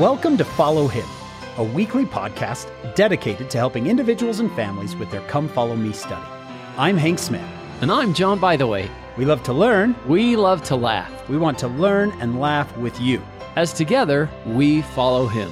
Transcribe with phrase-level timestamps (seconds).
[0.00, 1.04] Welcome to Follow Him,
[1.58, 6.26] a weekly podcast dedicated to helping individuals and families with their Come Follow Me study.
[6.78, 7.46] I'm Hank Smith.
[7.82, 8.88] And I'm John Bytheway.
[9.18, 9.94] We love to learn.
[10.08, 11.28] We love to laugh.
[11.28, 13.22] We want to learn and laugh with you.
[13.56, 15.50] As together, we follow him.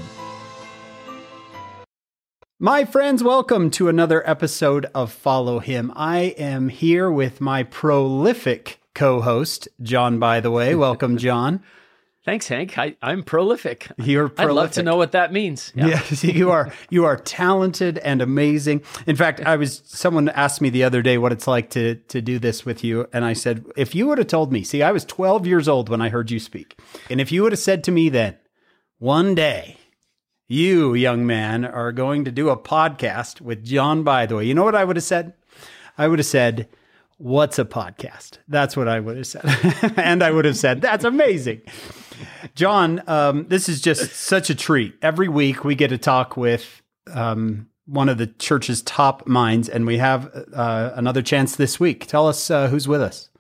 [2.59, 5.93] My friends, welcome to another episode of Follow Him.
[5.95, 10.75] I am here with my prolific co host, John Bytheway.
[10.75, 11.63] Welcome, John.
[12.29, 12.77] Thanks, Hank.
[12.77, 13.91] I, am prolific.
[13.97, 14.51] You're prolific.
[14.51, 15.73] I'd love to know what that means.
[15.75, 15.87] Yeah.
[15.87, 16.71] Yes, you are.
[16.91, 18.83] You are talented and amazing.
[19.07, 22.21] In fact, I was someone asked me the other day what it's like to to
[22.21, 24.93] do this with you, and I said, if you would have told me, see, I
[24.93, 26.79] was 12 years old when I heard you speak,
[27.09, 28.37] and if you would have said to me then,
[28.99, 29.79] one day,
[30.49, 34.75] you young man are going to do a podcast with John Bytheway, you know what
[34.75, 35.33] I would have said?
[35.97, 36.69] I would have said.
[37.21, 38.39] What's a podcast?
[38.47, 39.43] That's what I would have said.
[39.97, 41.63] and I would have said, That's amazing.
[42.55, 44.95] John, um, this is just such a treat.
[45.03, 49.87] Every week we get to talk with um, one of the church's top minds, and
[49.87, 52.07] we have uh, another chance this week.
[52.07, 53.31] Tell us uh, who's with us.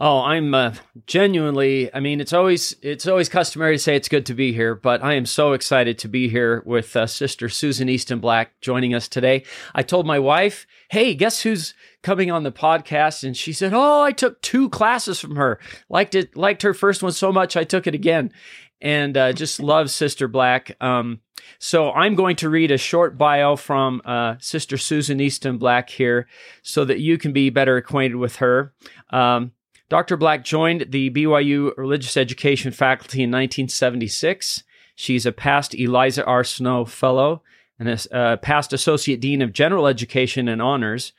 [0.00, 0.74] Oh, I'm uh,
[1.06, 1.92] genuinely.
[1.92, 5.02] I mean, it's always it's always customary to say it's good to be here, but
[5.02, 9.08] I am so excited to be here with uh, Sister Susan Easton Black joining us
[9.08, 9.42] today.
[9.74, 14.02] I told my wife, "Hey, guess who's coming on the podcast?" And she said, "Oh,
[14.02, 15.58] I took two classes from her.
[15.88, 16.36] liked it.
[16.36, 18.32] Liked her first one so much, I took it again."
[18.80, 20.76] And uh, just love Sister Black.
[20.80, 21.22] Um,
[21.58, 26.28] so I'm going to read a short bio from uh, Sister Susan Easton Black here,
[26.62, 28.72] so that you can be better acquainted with her.
[29.10, 29.50] Um,
[29.88, 30.16] Dr.
[30.16, 34.64] Black joined the BYU religious education faculty in 1976.
[34.94, 36.44] She's a past Eliza R.
[36.44, 37.42] Snow Fellow
[37.78, 41.12] and a uh, past Associate Dean of General Education and Honors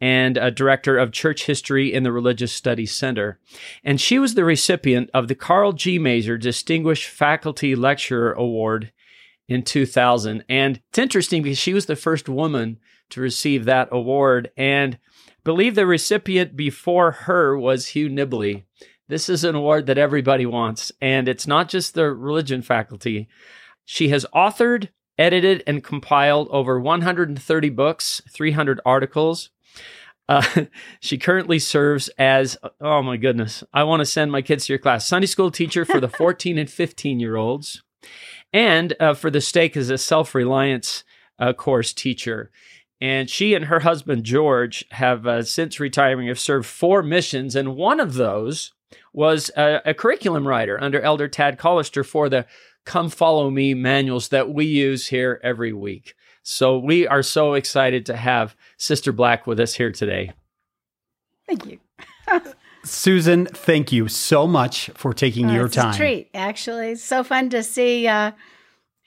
[0.00, 3.38] and a Director of Church History in the Religious Studies Center.
[3.84, 5.98] And she was the recipient of the Karl G.
[5.98, 8.92] Maeser Distinguished Faculty Lecturer Award
[9.48, 10.44] in 2000.
[10.48, 12.78] And it's interesting because she was the first woman
[13.10, 14.50] to receive that award.
[14.56, 14.98] And
[15.44, 18.64] believe the recipient before her was Hugh Nibley.
[19.08, 23.28] This is an award that everybody wants, and it's not just the religion faculty.
[23.84, 24.88] She has authored,
[25.18, 29.50] edited, and compiled over 130 books, 300 articles.
[30.28, 30.64] Uh,
[31.00, 34.78] she currently serves as, oh my goodness, I want to send my kids to your
[34.78, 37.82] class, Sunday school teacher for the 14 and 15 year olds,
[38.52, 41.04] and uh, for the stake as a self reliance
[41.38, 42.50] uh, course teacher.
[43.02, 47.56] And she and her husband, George, have uh, since retiring, have served four missions.
[47.56, 48.72] And one of those
[49.12, 52.46] was a, a curriculum writer under Elder Tad Callister for the
[52.84, 56.14] Come Follow Me manuals that we use here every week.
[56.44, 60.30] So we are so excited to have Sister Black with us here today.
[61.48, 61.80] Thank you.
[62.84, 65.94] Susan, thank you so much for taking uh, your time.
[65.94, 66.92] treat, actually.
[66.92, 68.30] It's so fun to see uh,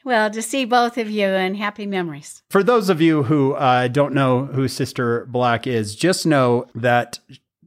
[0.05, 2.43] well, to see both of you and happy memories.
[2.49, 7.19] For those of you who uh, don't know who Sister Black is, just know that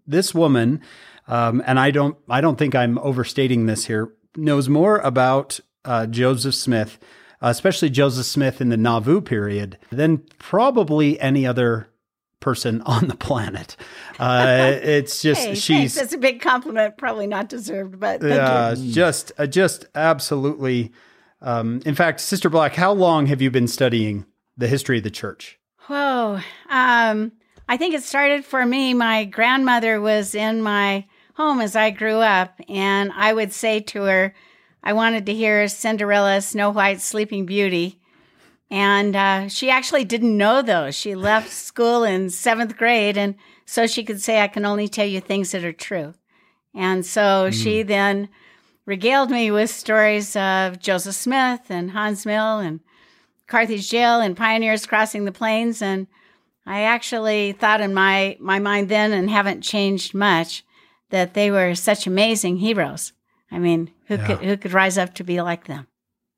[0.07, 0.81] this woman,
[1.27, 6.07] um, and I don't, I don't think I'm overstating this here, knows more about uh,
[6.07, 6.99] Joseph Smith,
[7.41, 11.91] especially Joseph Smith in the Nauvoo period, than probably any other
[12.39, 13.77] person on the planet.
[14.21, 15.95] Uh, it's just hey, she's thanks.
[15.97, 20.93] that's a big compliment, probably not deserved, but yeah, just uh, just absolutely
[21.41, 24.27] um, in fact, Sister Black, how long have you been studying
[24.57, 25.59] the history of the church?
[25.87, 26.41] Whoa.
[26.69, 27.33] Um,
[27.69, 28.95] I think it started for me.
[28.95, 34.03] My grandmother was in my home as I grew up, and I would say to
[34.03, 34.35] her,
[34.83, 38.01] I wanted to hear Cinderella, Snow White, Sleeping Beauty.
[38.71, 40.95] And uh, she actually didn't know those.
[40.95, 43.35] She left school in seventh grade, and
[43.65, 46.15] so she could say, I can only tell you things that are true.
[46.75, 47.53] And so mm.
[47.53, 48.29] she then
[48.89, 52.81] regaled me with stories of Joseph Smith and Haun's Mill and
[53.47, 55.83] Carthage Jail and pioneers crossing the plains.
[55.83, 56.07] And
[56.65, 60.65] I actually thought in my, my mind then, and haven't changed much,
[61.11, 63.13] that they were such amazing heroes.
[63.51, 64.27] I mean, who yeah.
[64.27, 65.87] could who could rise up to be like them?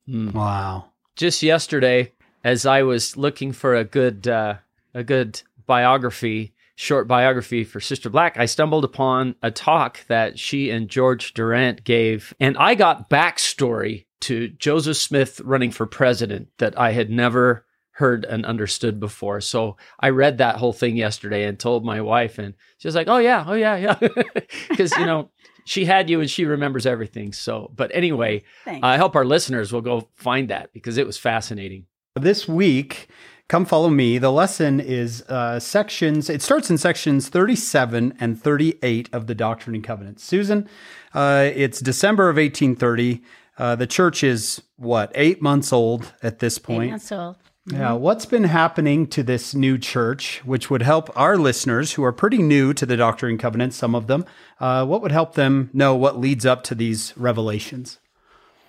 [0.08, 0.32] Mm.
[0.32, 0.86] Wow!
[1.16, 2.12] Just yesterday,
[2.44, 4.56] as I was looking for a good uh,
[4.94, 10.70] a good biography short biography for Sister Black, I stumbled upon a talk that she
[10.70, 16.78] and George Durrant gave, and I got backstory to Joseph Smith running for president that
[16.78, 19.42] I had never heard and understood before.
[19.42, 23.08] So I read that whole thing yesterday and told my wife, and she was like,
[23.08, 23.98] "Oh yeah, oh yeah, yeah,"
[24.70, 25.28] because you know
[25.66, 27.34] she had you and she remembers everything.
[27.34, 28.42] So, but anyway,
[28.82, 31.84] I hope our listeners will go find that because it was fascinating.
[32.16, 33.08] This week,
[33.50, 34.18] Come follow me.
[34.18, 39.74] The lesson is uh, sections, it starts in sections 37 and 38 of the Doctrine
[39.74, 40.22] and Covenants.
[40.22, 40.68] Susan,
[41.14, 43.20] uh, it's December of 1830.
[43.58, 46.84] Uh, the church is what eight months old at this point?
[46.84, 47.38] Eight months old.
[47.66, 52.12] Yeah, what's been happening to this new church, which would help our listeners who are
[52.12, 54.26] pretty new to the Doctrine and Covenants, some of them,
[54.60, 57.98] uh, what would help them know what leads up to these revelations?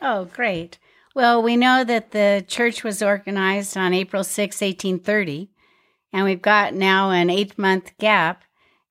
[0.01, 0.79] Oh, great.
[1.13, 5.49] Well, we know that the church was organized on April 6, 1830,
[6.13, 8.43] and we've got now an eight month gap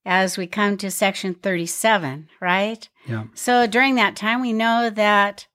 [0.04, 2.88] as we come to section 37, right?
[3.06, 3.24] Yeah.
[3.34, 5.46] So during that time, we know that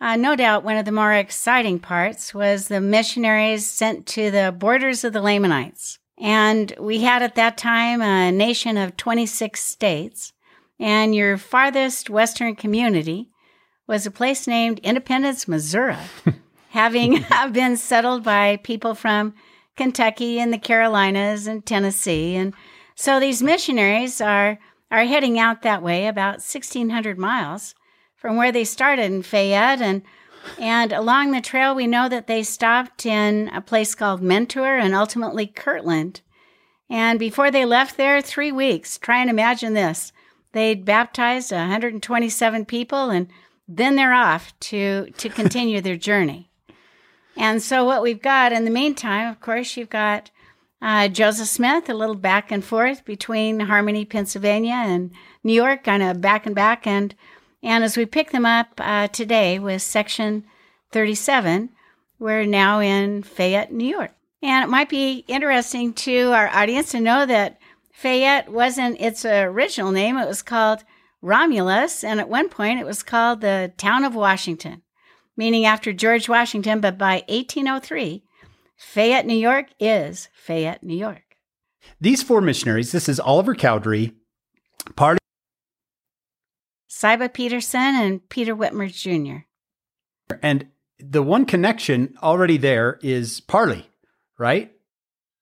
[0.00, 4.54] uh, no doubt one of the more exciting parts was the missionaries sent to the
[4.56, 5.98] borders of the Lamanites.
[6.20, 10.32] And we had at that time a nation of 26 states,
[10.78, 13.30] and your farthest western community
[13.88, 15.96] was a place named Independence, Missouri,
[16.68, 19.34] having been settled by people from
[19.76, 22.36] Kentucky and the Carolinas and Tennessee.
[22.36, 22.52] And
[22.94, 24.58] so these missionaries are,
[24.90, 27.74] are heading out that way about 1,600 miles
[28.14, 29.80] from where they started in Fayette.
[29.80, 30.02] And,
[30.58, 34.94] and along the trail, we know that they stopped in a place called Mentor and
[34.94, 36.20] ultimately Kirtland.
[36.90, 40.12] And before they left there, three weeks, try and imagine this.
[40.52, 43.28] They'd baptized 127 people and
[43.68, 46.50] then they're off to, to continue their journey.
[47.36, 50.30] And so what we've got in the meantime, of course, you've got
[50.80, 55.12] uh, Joseph Smith, a little back and forth between Harmony, Pennsylvania and
[55.44, 56.86] New York, kind of back and back.
[56.86, 57.14] And,
[57.62, 60.44] and as we pick them up uh, today with section
[60.92, 61.70] 37,
[62.18, 64.12] we're now in Fayette, New York.
[64.42, 67.58] And it might be interesting to our audience to know that
[67.92, 70.16] Fayette wasn't its original name.
[70.16, 70.84] It was called
[71.20, 74.82] Romulus, and at one point it was called the town of Washington,
[75.36, 76.80] meaning after George Washington.
[76.80, 78.24] But by 1803,
[78.76, 81.36] Fayette, New York is Fayette, New York.
[82.00, 84.14] These four missionaries, this is Oliver Cowdery,
[84.94, 85.18] Parley,
[86.90, 89.44] Ziba Peterson and Peter Whitmer Jr.
[90.42, 90.66] and
[90.98, 93.88] the one connection already there is Parley,
[94.38, 94.72] right?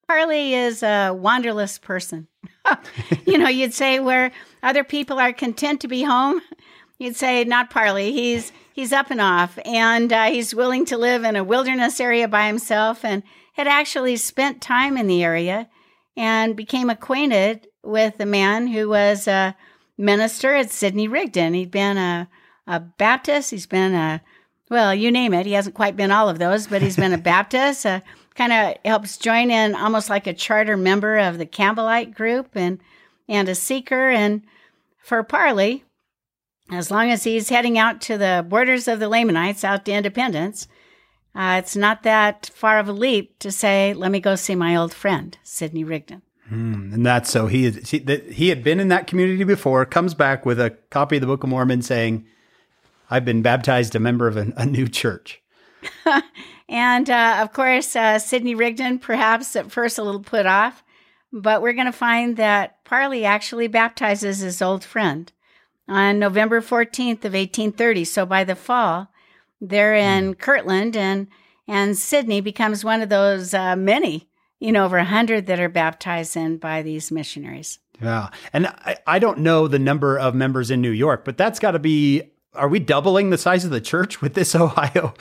[0.06, 2.28] Parley is a wanderless person.
[3.26, 4.32] you know, you'd say where
[4.62, 6.40] other people are content to be home,
[6.98, 8.12] you'd say not Parley.
[8.12, 12.28] He's he's up and off, and uh, he's willing to live in a wilderness area
[12.28, 13.22] by himself, and
[13.54, 15.68] had actually spent time in the area,
[16.16, 19.56] and became acquainted with a man who was a
[19.96, 21.54] minister at Sidney Rigdon.
[21.54, 22.28] He'd been a
[22.66, 23.50] a Baptist.
[23.50, 24.20] He's been a
[24.68, 25.46] well, you name it.
[25.46, 27.86] He hasn't quite been all of those, but he's been a Baptist.
[27.86, 28.00] Uh,
[28.36, 32.80] kind of helps join in almost like a charter member of the Campbellite group and
[33.28, 34.08] and a seeker.
[34.08, 34.42] And
[35.02, 35.84] for Parley,
[36.70, 40.68] as long as he's heading out to the borders of the Lamanites, out to Independence,
[41.34, 44.76] uh, it's not that far of a leap to say, "Let me go see my
[44.76, 48.88] old friend Sidney Rigdon." Hmm, and that's so he he, that he had been in
[48.88, 52.26] that community before, comes back with a copy of the Book of Mormon saying,
[53.10, 55.42] "I've been baptized a member of a, a new church."
[56.68, 60.82] And uh, of course, uh, Sidney Rigdon, perhaps at first a little put off,
[61.32, 65.30] but we're going to find that Parley actually baptizes his old friend
[65.88, 68.04] on November 14th of 1830.
[68.04, 69.08] So by the fall,
[69.60, 71.28] they're in Kirtland, and
[71.68, 74.28] and Sidney becomes one of those uh, many,
[74.60, 77.78] you know, over a hundred that are baptized in by these missionaries.
[78.00, 81.58] Yeah, and I, I don't know the number of members in New York, but that's
[81.58, 82.30] got to be.
[82.54, 85.14] Are we doubling the size of the church with this Ohio?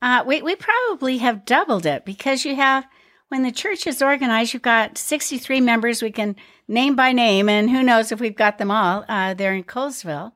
[0.00, 2.86] Uh, we, we probably have doubled it because you have,
[3.28, 6.36] when the church is organized, you've got 63 members we can
[6.68, 9.04] name by name, and who knows if we've got them all.
[9.08, 10.32] Uh, they're in Colesville.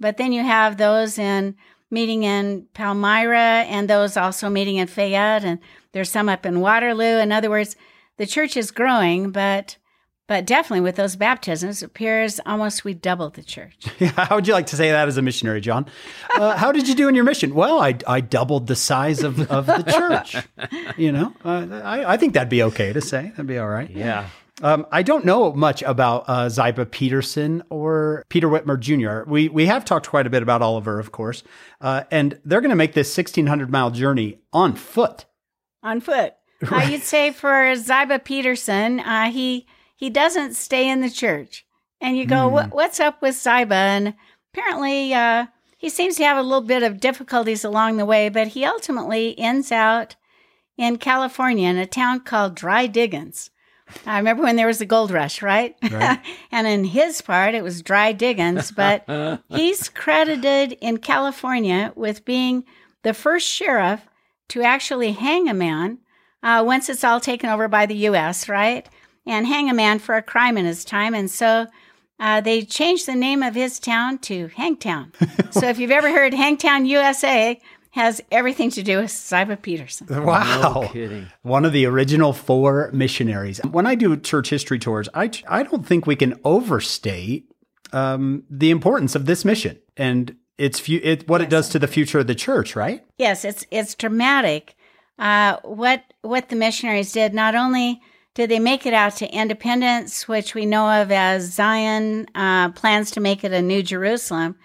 [0.00, 1.56] But then you have those in
[1.90, 5.60] meeting in Palmyra and those also meeting in Fayette, and
[5.92, 7.18] there's some up in Waterloo.
[7.18, 7.76] In other words,
[8.16, 9.76] the church is growing, but
[10.26, 13.86] but definitely with those baptisms, it appears almost we doubled the church.
[14.16, 15.86] How would you like to say that as a missionary, John?
[16.34, 17.54] Uh, how did you do in your mission?
[17.54, 20.36] Well, I, I doubled the size of, of the church.
[20.96, 23.30] You know, uh, I, I think that'd be okay to say.
[23.30, 23.90] That'd be all right.
[23.90, 24.28] Yeah.
[24.62, 29.28] Um, I don't know much about uh, Ziba Peterson or Peter Whitmer Jr.
[29.28, 31.42] We we have talked quite a bit about Oliver, of course,
[31.80, 35.26] uh, and they're going to make this 1,600 mile journey on foot.
[35.82, 36.34] On foot.
[36.70, 39.66] Uh, you'd say for Ziba Peterson, uh, he
[39.96, 41.66] he doesn't stay in the church.
[42.00, 43.74] And you go, what, what's up with Ziba?
[43.74, 44.14] And
[44.52, 45.46] apparently, uh,
[45.78, 49.38] he seems to have a little bit of difficulties along the way, but he ultimately
[49.38, 50.14] ends out
[50.76, 53.50] in California in a town called Dry Diggins.
[54.04, 55.76] I remember when there was the gold rush, right?
[55.90, 56.18] Right.
[56.50, 59.04] and in his part, it was Dry Diggins, but
[59.48, 62.64] he's credited in California with being
[63.02, 64.06] the first sheriff
[64.48, 65.98] to actually hang a man
[66.42, 68.88] uh, once it's all taken over by the U.S., right?
[69.26, 71.14] And hang a man for a crime in his time.
[71.14, 71.66] And so
[72.20, 75.12] uh, they changed the name of his town to Hangtown.
[75.50, 80.06] so if you've ever heard Hangtown, USA, has everything to do with Ziba Peterson.
[80.24, 80.82] Wow.
[80.82, 81.26] No kidding.
[81.42, 83.58] One of the original four missionaries.
[83.64, 87.50] When I do church history tours, I, I don't think we can overstate
[87.92, 91.86] um, the importance of this mission and its fu- it, what it does to the
[91.86, 93.04] future of the church, right?
[93.18, 94.74] Yes, it's it's dramatic.
[95.18, 98.00] Uh, what what the missionaries did not only
[98.36, 103.10] did they make it out to Independence, which we know of as Zion uh, plans
[103.12, 104.56] to make it a New Jerusalem,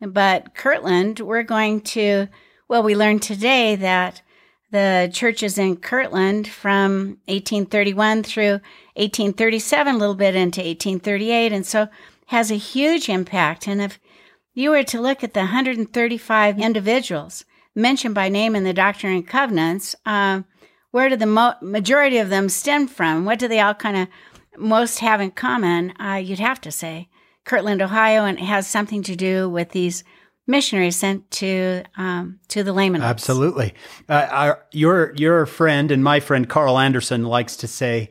[0.00, 2.28] but Kirtland, we're going to.
[2.68, 4.22] Well, we learned today that
[4.70, 8.60] the churches in Kirtland from 1831 through
[8.94, 11.88] 1837, a little bit into 1838, and so
[12.26, 13.68] has a huge impact.
[13.68, 14.00] And if
[14.54, 17.44] you were to look at the 135 individuals
[17.74, 20.42] mentioned by name in the Doctrine and Covenants, uh,
[20.90, 23.24] where do the mo- majority of them stem from?
[23.24, 24.08] What do they all kind of
[24.56, 25.92] most have in common?
[26.00, 27.08] Uh, you'd have to say
[27.44, 30.04] Kirtland, Ohio, and it has something to do with these
[30.46, 33.08] missionaries sent to um, to the Lamanites.
[33.08, 33.74] Absolutely.
[34.08, 38.10] Uh, our, your your friend and my friend Karl Anderson likes to say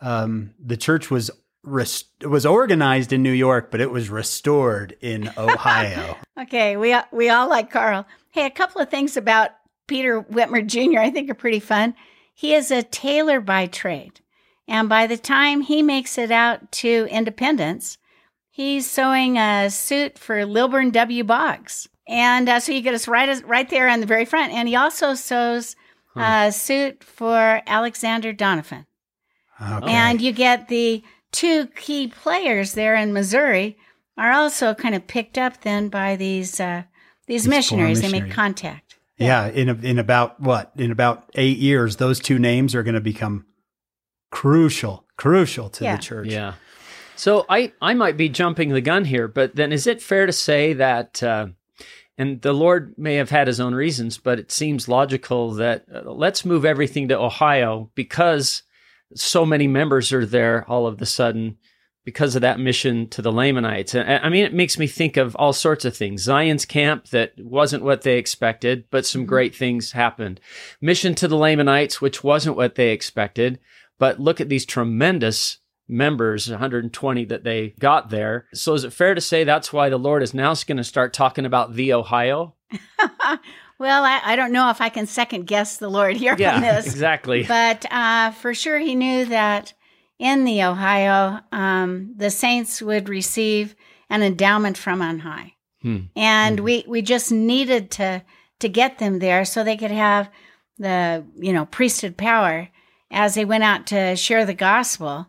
[0.00, 1.30] um, the church was
[1.64, 6.16] rest- was organized in New York, but it was restored in Ohio.
[6.40, 8.06] Okay, we we all like Karl.
[8.30, 9.50] Hey, a couple of things about
[9.86, 10.98] Peter Whitmer Jr.
[10.98, 11.94] I think are pretty fun.
[12.34, 14.20] He is a tailor by trade,
[14.66, 17.98] and by the time he makes it out to Independence,
[18.50, 21.24] he's sewing a suit for Lilburn W.
[21.24, 24.52] Boggs, and uh, so you get us right right there on the very front.
[24.52, 25.76] And he also sews
[26.16, 28.86] a suit for Alexander Doniphan,
[29.60, 29.92] Okay.
[29.92, 33.78] and you get the two key players there in Missouri
[34.18, 36.82] are also kind of picked up then by these uh,
[37.26, 38.00] these, These four missionaries.
[38.02, 38.91] They make contact.
[39.22, 42.94] Yeah, in a, in about what in about eight years, those two names are going
[42.94, 43.46] to become
[44.30, 45.96] crucial, crucial to Yeah.
[45.96, 46.28] the church.
[46.28, 46.54] Yeah.
[47.16, 50.32] So I, I might be jumping the gun here, but then is it fair to
[50.32, 51.48] say that, uh,
[52.18, 56.10] and the Lord may have had his own reasons, but it seems logical that uh,
[56.10, 58.62] let's move everything to Ohio because
[59.14, 61.58] so many members are there all of the sudden
[62.04, 63.94] because of that mission to the Lamanites.
[63.94, 66.22] I mean, it makes me think of all sorts of things.
[66.22, 70.40] Zion's camp that wasn't what they expected, but some great things happened.
[70.80, 73.58] Mission to the Lamanites, which wasn't what they expected,
[73.98, 78.46] but look at these tremendous members, 120 that they got there.
[78.54, 81.12] So is it fair to say that's why the Lord is now going to start
[81.12, 82.54] talking about the Ohio?
[83.78, 86.60] Well, I, I don't know if I can second guess the Lord here on Yeah,
[86.60, 87.42] this, exactly.
[87.42, 89.72] but uh, for sure he knew that
[90.22, 93.74] in the Ohio, um, the saints would receive
[94.08, 96.02] an endowment from on high, Hmm.
[96.14, 98.22] and we we just needed to
[98.60, 100.30] to get them there so they could have
[100.78, 102.68] the you know priesthood power
[103.10, 105.26] as they went out to share the gospel.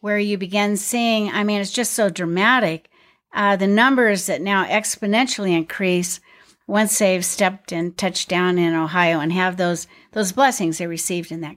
[0.00, 2.88] Where you begin seeing, I mean, it's just so dramatic.
[3.32, 6.18] Uh, the numbers that now exponentially increase
[6.66, 11.30] once they've stepped and touched down in Ohio and have those those blessings they received
[11.30, 11.56] in that.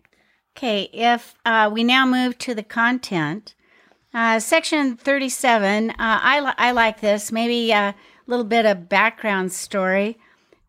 [0.56, 3.56] Okay, if uh, we now move to the content,
[4.14, 5.90] uh, section thirty-seven.
[5.92, 7.30] Uh, I li- I like this.
[7.32, 7.94] Maybe a
[8.26, 10.18] little bit of background story.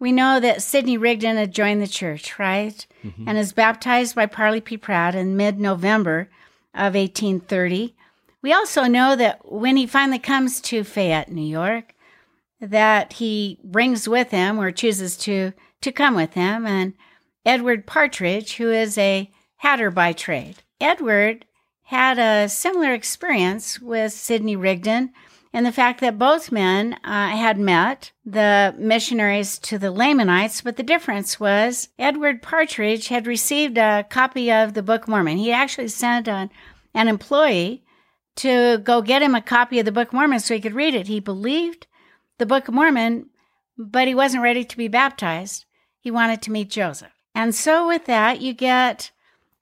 [0.01, 2.85] We know that Sidney Rigdon had joined the church, right,
[3.27, 4.77] and is baptized by Parley P.
[4.77, 6.29] Pratt in mid-November
[6.75, 7.95] of 1830.
[8.43, 11.95] We also know that when he finally comes to Fayette, New York,
[12.61, 16.95] that he brings with him or chooses to to come with him and
[17.45, 20.57] Edward Partridge who is a hatter by trade.
[20.81, 21.45] Edward
[21.85, 25.13] had a similar experience with Sidney Rigdon
[25.53, 30.77] and the fact that both men uh, had met the missionaries to the Lamanites, but
[30.77, 35.39] the difference was Edward Partridge had received a copy of the Book of Mormon.
[35.39, 36.51] He actually sent an,
[36.93, 37.85] an employee
[38.37, 40.95] to go get him a copy of the Book of Mormon so he could read
[40.95, 41.07] it.
[41.07, 41.87] He believed
[42.37, 43.31] the Book of Mormon,
[43.79, 45.65] but he wasn't ready to be baptized.
[46.01, 47.13] He wanted to meet Joseph.
[47.35, 49.11] And so, with that, you get,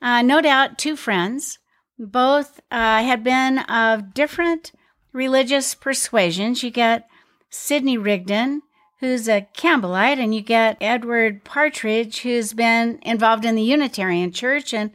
[0.02, 1.58] uh, no doubt, two friends.
[1.98, 4.72] Both uh, had been of different
[5.12, 6.62] religious persuasions.
[6.62, 7.08] You get
[7.50, 8.62] Sidney Rigdon,
[9.00, 14.74] who's a Campbellite, and you get Edward Partridge, who's been involved in the Unitarian Church.
[14.74, 14.90] And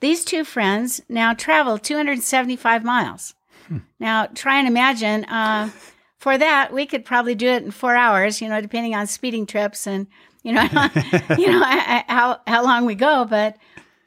[0.00, 3.34] these two friends now travel 275 miles.
[3.98, 5.24] Now, try and imagine.
[5.24, 5.70] Uh,
[6.18, 9.46] for that, we could probably do it in four hours, you know, depending on speeding
[9.46, 10.06] trips and
[10.42, 10.62] you know,
[11.38, 11.62] you know
[12.08, 13.24] how how long we go.
[13.24, 13.56] But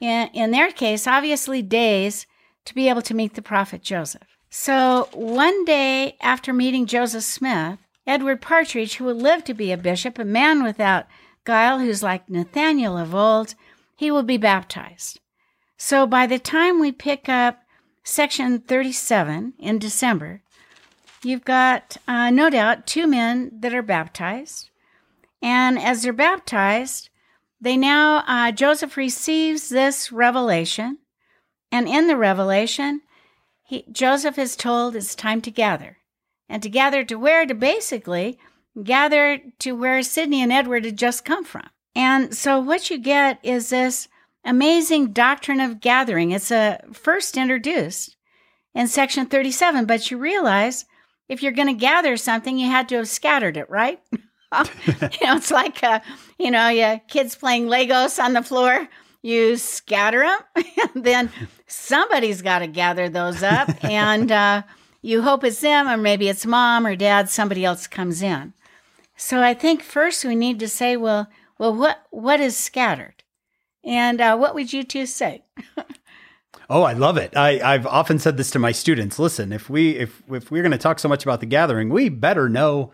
[0.00, 2.26] in in their case, obviously days
[2.64, 4.36] to be able to meet the prophet Joseph.
[4.50, 9.76] So one day after meeting Joseph Smith, Edward Partridge, who will live to be a
[9.76, 11.06] bishop, a man without
[11.44, 13.54] guile, who's like Nathaniel of old,
[13.96, 15.20] he will be baptized.
[15.76, 17.62] So by the time we pick up
[18.02, 20.42] section 37 in December,
[21.22, 24.70] you've got, uh, no doubt, two men that are baptized.
[25.42, 27.10] And as they're baptized,
[27.60, 30.98] they now, uh, Joseph receives this revelation.
[31.72, 33.02] And in the revelation,
[33.64, 35.98] he, Joseph is told it's time to gather.
[36.48, 37.44] And to gather to where?
[37.46, 38.38] To basically
[38.82, 41.68] gather to where Sidney and Edward had just come from.
[41.94, 44.08] And so what you get is this
[44.44, 46.30] amazing doctrine of gathering.
[46.30, 48.16] It's a first introduced
[48.74, 50.84] in section 37, but you realize
[51.28, 54.00] if you're going to gather something, you had to have scattered it, right?
[54.86, 56.00] you know, it's like, uh,
[56.38, 58.88] you know, your kids playing Legos on the floor.
[59.22, 61.30] You scatter them, and then
[61.66, 64.62] somebody's got to gather those up, and uh,
[65.02, 67.28] you hope it's them, or maybe it's mom or dad.
[67.28, 68.52] Somebody else comes in.
[69.16, 73.24] So I think first we need to say, well, well, what what is scattered,
[73.82, 75.42] and uh, what would you two say?
[76.68, 77.36] Oh, I love it.
[77.36, 79.18] I, I've often said this to my students.
[79.18, 82.08] Listen, if we if if we're going to talk so much about the gathering, we
[82.08, 82.92] better know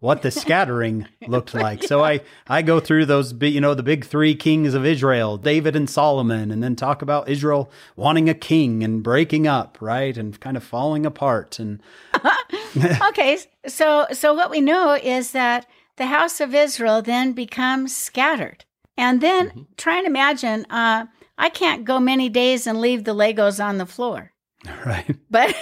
[0.00, 1.82] what the scattering looked like.
[1.82, 5.76] So I I go through those you know, the big three kings of Israel, David
[5.76, 10.38] and Solomon, and then talk about Israel wanting a king and breaking up, right, and
[10.40, 11.58] kind of falling apart.
[11.58, 11.82] And
[13.08, 18.64] okay, so so what we know is that the house of Israel then becomes scattered,
[18.96, 19.62] and then mm-hmm.
[19.76, 20.66] try and imagine.
[20.70, 21.06] Uh,
[21.38, 24.32] I can't go many days and leave the Legos on the floor.
[24.84, 25.16] Right.
[25.30, 25.54] But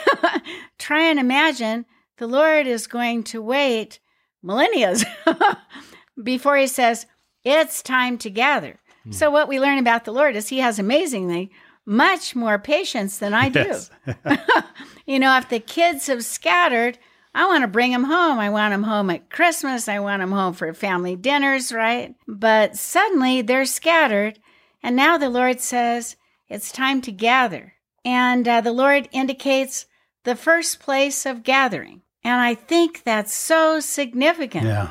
[0.78, 1.84] try and imagine
[2.16, 3.98] the Lord is going to wait
[4.44, 4.94] millennia
[6.22, 7.06] before he says,
[7.44, 8.78] It's time to gather.
[9.04, 9.12] Hmm.
[9.12, 11.50] So, what we learn about the Lord is he has amazingly
[11.86, 13.60] much more patience than I do.
[13.60, 13.90] Yes.
[15.06, 16.98] you know, if the kids have scattered,
[17.34, 18.38] I want to bring them home.
[18.38, 19.88] I want them home at Christmas.
[19.88, 22.14] I want them home for family dinners, right?
[22.28, 24.38] But suddenly they're scattered
[24.84, 27.72] and now the Lord says, it's time to gather.
[28.04, 29.86] And uh, the Lord indicates
[30.24, 32.02] the first place of gathering.
[32.24, 34.64] And I think that's so significant.
[34.64, 34.90] Yeah.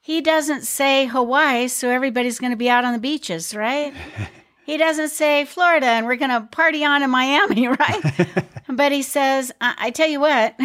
[0.00, 3.92] He doesn't say Hawaii, so everybody's going to be out on the beaches, right?
[4.64, 8.28] he doesn't say Florida and we're going to party on in Miami, right?
[8.68, 10.58] but he says, I-, I tell you what,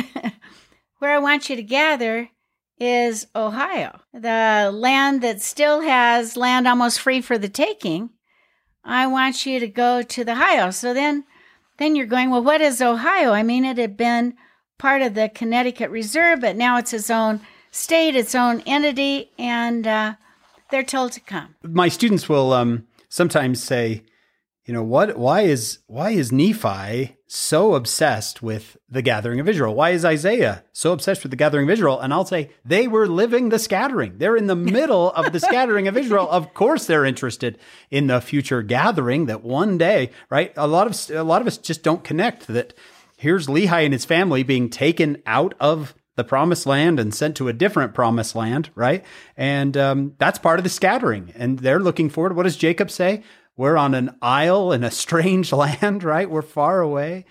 [0.99, 2.29] where I want you to gather
[2.79, 8.11] is Ohio, the land that still has land almost free for the taking.
[8.83, 10.71] I want you to go to the Ohio.
[10.71, 11.23] So then,
[11.77, 13.31] then you're going, well, what is Ohio?
[13.31, 14.35] I mean, it had been
[14.77, 19.87] part of the Connecticut Reserve, but now it's its own state, its own entity, and
[19.87, 20.13] uh,
[20.71, 21.55] they're told to come.
[21.63, 24.03] My students will um, sometimes say,
[24.65, 29.75] you know what why is why is nephi so obsessed with the gathering of israel?
[29.75, 31.99] Why is isaiah so obsessed with the gathering of israel?
[31.99, 34.17] And i'll say they were living the scattering.
[34.19, 36.29] They're in the middle of the scattering of israel.
[36.29, 37.59] Of course they're interested
[37.91, 40.53] in the future gathering that one day right?
[40.55, 42.73] A lot of a lot of us just don't connect that
[43.23, 47.47] here's lehi and his family being taken out of the promised land and sent to
[47.47, 49.03] a different promised land, right?
[49.35, 51.33] And um, that's part of the scattering.
[51.35, 52.35] And they're looking forward.
[52.35, 53.23] What does Jacob say?
[53.55, 56.29] We're on an isle in a strange land, right?
[56.29, 57.25] We're far away.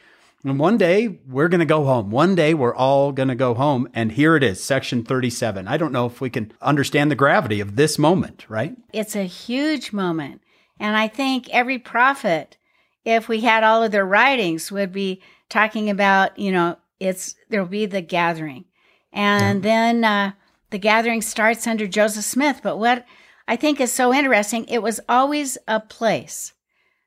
[0.45, 2.11] And one day we're going to go home.
[2.11, 3.89] One day we're all going to go home.
[3.95, 5.69] And here it is, section 37.
[5.69, 8.75] I don't know if we can understand the gravity of this moment, right?
[8.93, 10.41] It's a huge moment.
[10.81, 12.57] And I think every prophet,
[13.05, 15.23] if we had all of their writings, would be
[15.53, 18.65] talking about, you know, it's there'll be the gathering.
[19.13, 19.71] And yeah.
[19.71, 20.33] then uh,
[20.71, 22.61] the gathering starts under Joseph Smith.
[22.63, 23.05] But what
[23.47, 24.65] I think is so interesting.
[24.67, 26.55] It was always a place.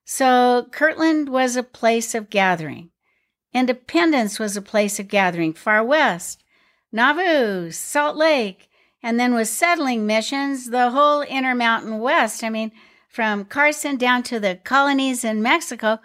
[0.03, 2.91] So Kirtland was a place of gathering.
[3.53, 5.53] Independence was a place of gathering.
[5.53, 6.43] Far West,
[6.91, 8.69] Nauvoo, Salt Lake,
[9.01, 12.43] and then with settling missions, the whole Intermountain West.
[12.43, 12.71] I mean,
[13.10, 15.99] from Carson down to the colonies in Mexico,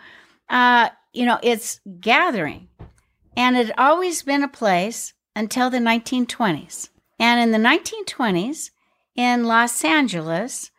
[0.49, 2.69] uh, you know, it's gathering.
[3.37, 6.89] And it had always been a place until the 1920s.
[7.19, 8.71] And in the 1920s,
[9.15, 10.71] in Los Angeles,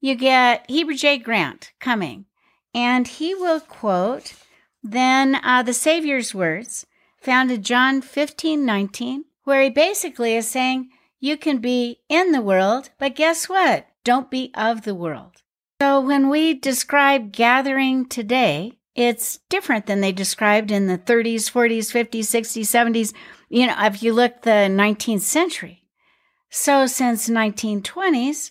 [0.00, 1.18] you get Heber J.
[1.18, 2.26] Grant coming,
[2.74, 4.34] and he will quote
[4.82, 6.86] then uh, the Savior's words
[7.20, 12.40] found in John 15 19, where he basically is saying, You can be in the
[12.40, 13.86] world, but guess what?
[14.04, 15.42] Don't be of the world.
[15.80, 21.92] So when we describe gathering today, it's different than they described in the 30s, 40s,
[21.92, 23.14] 50s, 60s, 70s.
[23.48, 25.84] You know, if you look the 19th century,
[26.50, 28.50] so since 1920s,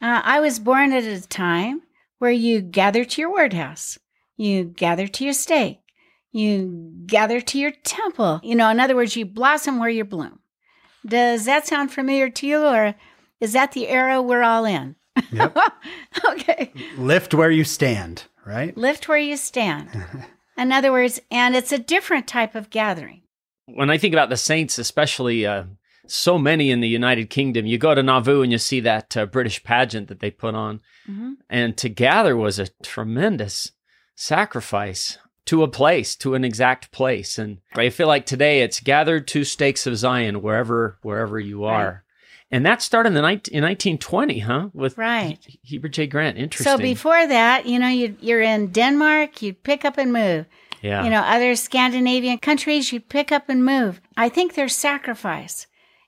[0.00, 1.82] uh, I was born at a time
[2.18, 3.98] where you gather to your word house,
[4.36, 5.80] you gather to your stake,
[6.32, 8.40] you gather to your temple.
[8.42, 10.40] You know, in other words, you blossom where you bloom.
[11.06, 12.94] Does that sound familiar to you, or
[13.40, 14.96] is that the era we're all in?
[15.32, 15.58] Yep.
[16.30, 16.72] okay.
[16.96, 18.76] Lift where you stand, right?
[18.76, 19.88] Lift where you stand.
[20.58, 23.22] in other words, and it's a different type of gathering.
[23.66, 25.64] when I think about the saints, especially uh,
[26.06, 29.26] so many in the United Kingdom, you go to Nauvoo and you see that uh,
[29.26, 30.80] British pageant that they put on,
[31.10, 31.32] Mm-hmm.
[31.50, 33.72] and to gather was a tremendous
[34.14, 37.38] sacrifice to a place, to an exact place.
[37.38, 42.03] And I feel like today it's gathered to stakes of Zion wherever wherever you are.
[42.54, 44.68] And that started in the 19, in 1920, huh?
[44.72, 45.38] With Right.
[45.44, 46.06] He- Heber J.
[46.06, 46.38] Grant.
[46.38, 46.70] Interesting.
[46.72, 50.46] So before that, you know, you you're in Denmark, you'd pick up and move.
[50.80, 51.02] yeah.
[51.02, 54.00] You know, other Scandinavian countries, you'd pick up and move.
[54.16, 55.66] I think there's sacrifice.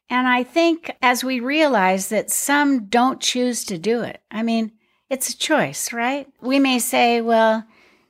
[0.08, 4.70] And I think as we realize that some don't choose to do it, I mean,
[5.10, 6.28] it's a choice, right?
[6.40, 7.64] We may say, well,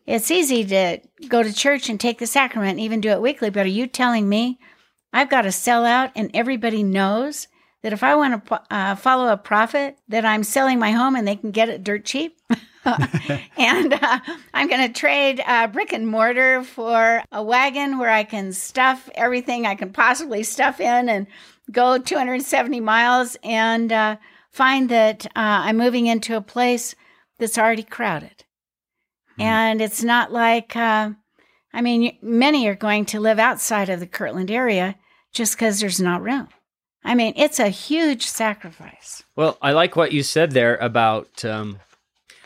[0.07, 3.49] it's easy to go to church and take the sacrament and even do it weekly,
[3.51, 4.59] but are you telling me
[5.13, 7.49] I've got to sell out and everybody knows
[7.87, 11.25] that if I want to uh, follow a prophet, that I'm selling my home and
[11.25, 12.37] they can get it dirt cheap?
[13.57, 14.19] and uh,
[14.53, 19.09] I'm going to trade uh, brick and mortar for a wagon where I can stuff
[19.15, 21.29] everything I can possibly stuff in and
[21.71, 24.17] go 270 miles and uh,
[24.51, 26.97] find that uh, I'm moving into a place
[27.39, 28.43] that's already crowded.
[29.39, 31.11] And it's not like, uh,
[31.73, 34.97] I mean, many are going to live outside of the Kirtland area
[35.33, 36.49] just because there's not room.
[37.07, 39.23] I mean, it's a huge sacrifice.
[39.37, 41.79] Well, I like what you said there about um,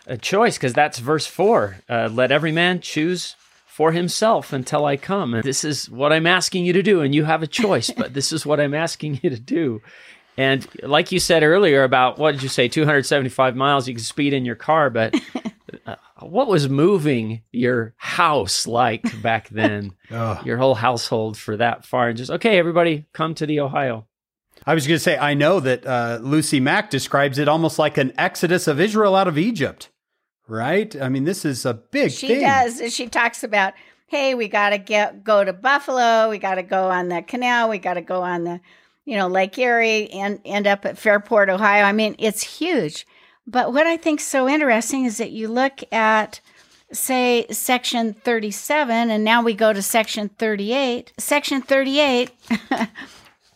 [0.07, 1.79] a choice because that's verse four.
[1.88, 5.33] Uh, Let every man choose for himself until I come.
[5.33, 7.01] And this is what I'm asking you to do.
[7.01, 9.81] And you have a choice, but this is what I'm asking you to do.
[10.37, 14.35] And like you said earlier about what did you say, 275 miles, you can speed
[14.35, 15.18] in your car, but
[15.87, 19.92] uh, what was moving your house like back then?
[20.11, 20.44] Ugh.
[20.44, 24.07] your whole household for that far and just, okay, everybody come to the Ohio.
[24.66, 27.96] I was going to say, I know that uh, Lucy Mack describes it almost like
[27.96, 29.88] an exodus of Israel out of Egypt,
[30.49, 30.94] right?
[31.01, 32.40] I mean, this is a big She thing.
[32.40, 32.92] does.
[32.94, 33.75] She talks about,
[34.07, 36.29] hey, we got to get go to Buffalo.
[36.29, 37.68] We got to go on the canal.
[37.68, 38.61] We got to go on the,
[39.05, 41.85] you know, Lake Erie and end up at Fairport, Ohio.
[41.85, 43.07] I mean, it's huge.
[43.46, 46.40] But what I think so interesting is that you look at,
[46.92, 51.12] say, section 37, and now we go to section 38.
[51.18, 52.31] Section 38.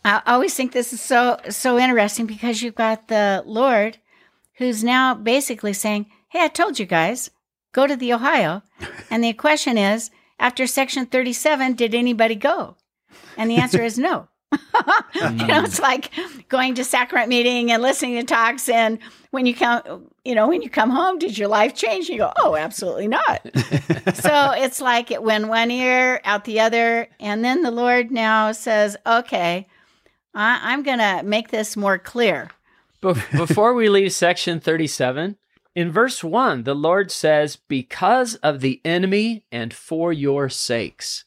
[0.05, 3.97] I always think this is so so interesting because you've got the Lord
[4.57, 7.31] who's now basically saying, Hey, I told you guys,
[7.73, 8.61] go to the Ohio.
[9.09, 12.75] And the question is, after section 37, did anybody go?
[13.37, 14.27] And the answer is no.
[15.15, 16.11] you know, it's like
[16.49, 18.67] going to sacrament meeting and listening to talks.
[18.67, 18.99] And
[19.31, 22.09] when you come, you know, when you come home, did your life change?
[22.09, 23.41] You go, oh, absolutely not.
[24.15, 27.07] so it's like it went one ear out the other.
[27.19, 29.67] And then the Lord now says, okay,
[30.35, 32.49] I- I'm going to make this more clear.
[33.01, 35.37] Bef- Before we leave section 37,
[35.75, 41.25] in verse 1, the Lord says, Because of the enemy and for your sakes.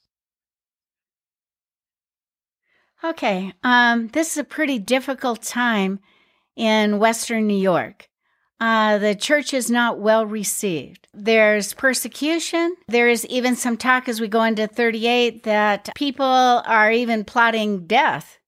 [3.05, 6.01] Okay, um, this is a pretty difficult time
[6.57, 8.09] in Western New York.
[8.61, 11.07] Uh, the church is not well received.
[11.15, 12.75] There's persecution.
[12.89, 17.87] There is even some talk as we go into 38 that people are even plotting
[17.87, 18.39] death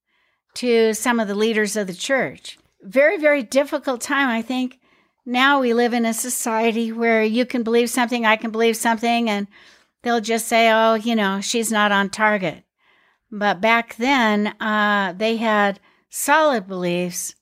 [0.55, 2.59] to some of the leaders of the church.
[2.83, 4.29] Very, very difficult time.
[4.29, 4.79] I think
[5.27, 9.29] now we live in a society where you can believe something, I can believe something,
[9.29, 9.47] and
[10.03, 12.65] they'll just say, oh, you know, she's not on target.
[13.31, 17.35] But back then, uh, they had solid beliefs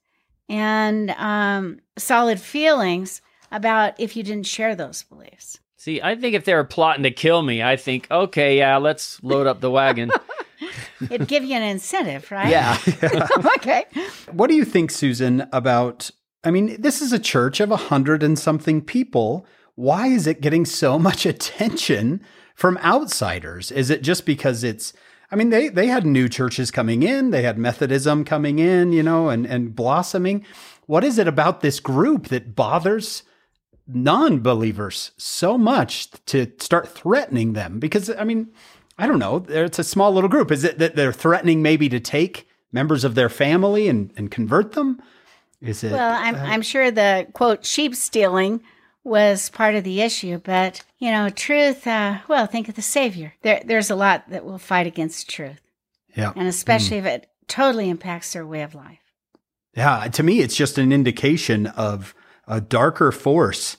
[0.48, 5.60] and um, solid feelings about if you didn't share those beliefs.
[5.80, 9.22] See, I think if they were plotting to kill me, I think, okay, yeah, let's
[9.22, 10.10] load up the wagon.
[11.08, 12.50] It'd give you an incentive, right?
[12.50, 12.76] yeah.
[13.56, 13.84] okay.
[14.32, 16.10] What do you think, Susan, about?
[16.42, 19.46] I mean, this is a church of a hundred and something people.
[19.76, 22.22] Why is it getting so much attention
[22.56, 23.70] from outsiders?
[23.70, 24.92] Is it just because it's?
[25.30, 29.04] I mean, they they had new churches coming in, they had Methodism coming in, you
[29.04, 30.44] know, and and blossoming.
[30.86, 33.22] What is it about this group that bothers
[33.88, 37.78] non-believers so much to start threatening them?
[37.78, 38.52] Because I mean,
[38.98, 39.44] I don't know.
[39.48, 40.50] It's a small little group.
[40.50, 44.72] Is it that they're threatening maybe to take members of their family and, and convert
[44.72, 45.00] them?
[45.60, 45.92] Is it?
[45.92, 48.62] Well, I'm, I'm sure the quote sheep stealing
[49.04, 51.86] was part of the issue, but you know, truth.
[51.86, 53.34] Uh, well, think of the Savior.
[53.42, 55.60] There, there's a lot that will fight against truth,
[56.14, 56.32] yeah.
[56.36, 58.98] and especially if it totally impacts their way of life.
[59.74, 60.06] Yeah.
[60.08, 62.14] To me, it's just an indication of
[62.48, 63.76] a darker force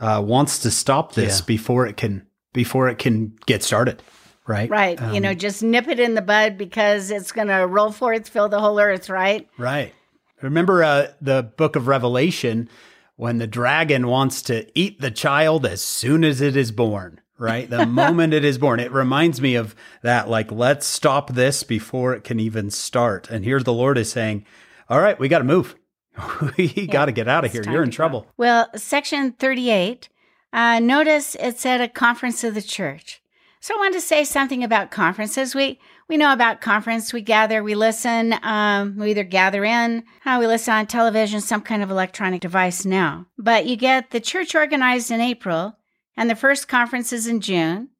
[0.00, 1.44] uh, wants to stop this Yeah.
[1.46, 4.02] before it can before it can get started.
[4.46, 4.68] Right.
[4.68, 5.00] Right.
[5.14, 8.48] you know, just nip it in the bud because it's going to roll forth, fill
[8.48, 9.08] the whole earth.
[9.08, 9.48] Right.
[9.56, 9.94] Right.
[10.42, 12.68] Remember uh, the book of Revelation
[13.16, 17.20] when the dragon wants to eat the child as soon as it is born.
[17.38, 17.70] right?
[17.70, 18.80] The moment it is born.
[18.80, 23.30] It reminds me of that, like, let's stop this before it can even start.
[23.30, 24.44] And here the Lord is saying,
[24.88, 25.76] all right, we got to move.
[26.56, 27.62] we yeah, got to get out of here.
[27.62, 28.22] You're in trouble.
[28.22, 28.28] Go.
[28.36, 30.08] Well, section 38,
[30.52, 33.22] uh, notice it's at a conference of the church.
[33.60, 35.54] So I wanted to say something about conferences.
[35.54, 37.12] We we know about conference.
[37.12, 38.34] We gather, we listen.
[38.42, 42.84] Um, we either gather in, how we listen on television, some kind of electronic device
[42.84, 43.26] now.
[43.38, 45.78] But you get the church organized in April,
[46.16, 47.90] and the first conference is in June,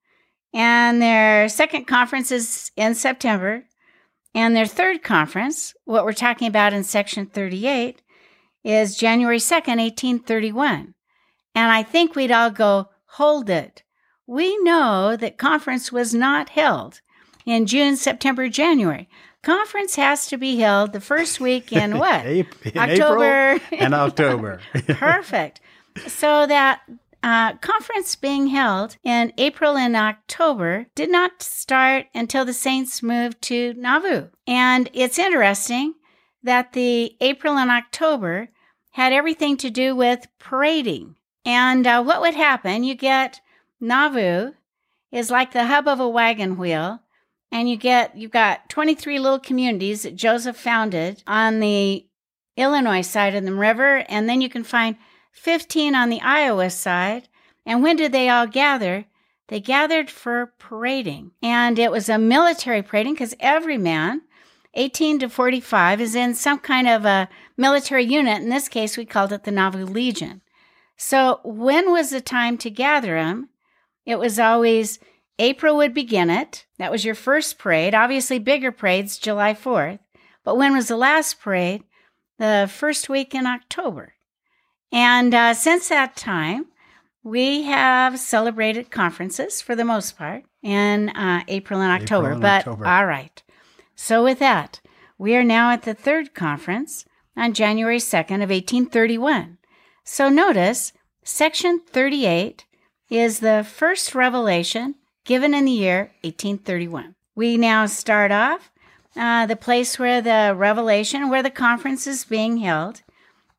[0.53, 3.65] and their second conference is in September,
[4.35, 8.01] and their third conference, what we're talking about in section 38,
[8.65, 10.95] is January 2nd, 1831.
[11.55, 13.83] And I think we'd all go, hold it
[14.27, 17.01] we know that conference was not held
[17.45, 19.09] in June, September, January.
[19.43, 22.25] Conference has to be held the first week in what?
[22.25, 24.61] in October and October.
[24.87, 25.61] Perfect.
[26.07, 26.81] So that
[27.23, 33.41] uh, conference being held in April and October did not start until the Saints moved
[33.43, 34.29] to Nauvoo.
[34.47, 35.95] And it's interesting
[36.43, 38.49] that the April and October
[38.93, 41.15] had everything to do with parading.
[41.45, 42.85] And uh, what would happen?
[42.85, 43.41] You get
[43.81, 44.53] Nauvoo
[45.11, 47.01] is like the hub of a wagon wheel,
[47.51, 52.07] and you get you've got 23 little communities that Joseph founded on the
[52.57, 54.97] Illinois side of the river, and then you can find
[55.33, 57.29] 15 on the Iowa side.
[57.67, 59.07] And when did they all gather?
[59.49, 64.23] They gathered for parading, and it was a military parading because every man
[64.75, 68.41] 18 to 45 is in some kind of a military unit.
[68.41, 70.41] In this case, we called it the Nauvoo Legion.
[70.97, 73.51] So, when was the time to gather them?
[74.07, 74.99] It was always
[75.39, 76.67] April would begin it.
[76.79, 77.95] That was your first parade.
[77.95, 79.99] Obviously, bigger parades, July 4th.
[80.45, 81.85] But when was the last parade?
[82.39, 84.15] The first week in October.
[84.93, 86.67] And uh, since that time,
[87.25, 92.27] we have celebrated conferences for the most part in uh, April and October.
[92.29, 92.87] April and but October.
[92.87, 93.43] all right.
[93.95, 94.81] So, with that,
[95.19, 97.05] we are now at the third conference
[97.37, 99.59] on January 2nd of 1831.
[100.05, 100.93] So, notice
[101.25, 102.67] section 38
[103.09, 107.15] is the first revelation given in the year 1831.
[107.35, 108.71] We now start off
[109.17, 113.03] uh, the place where the revelation, where the conference is being held,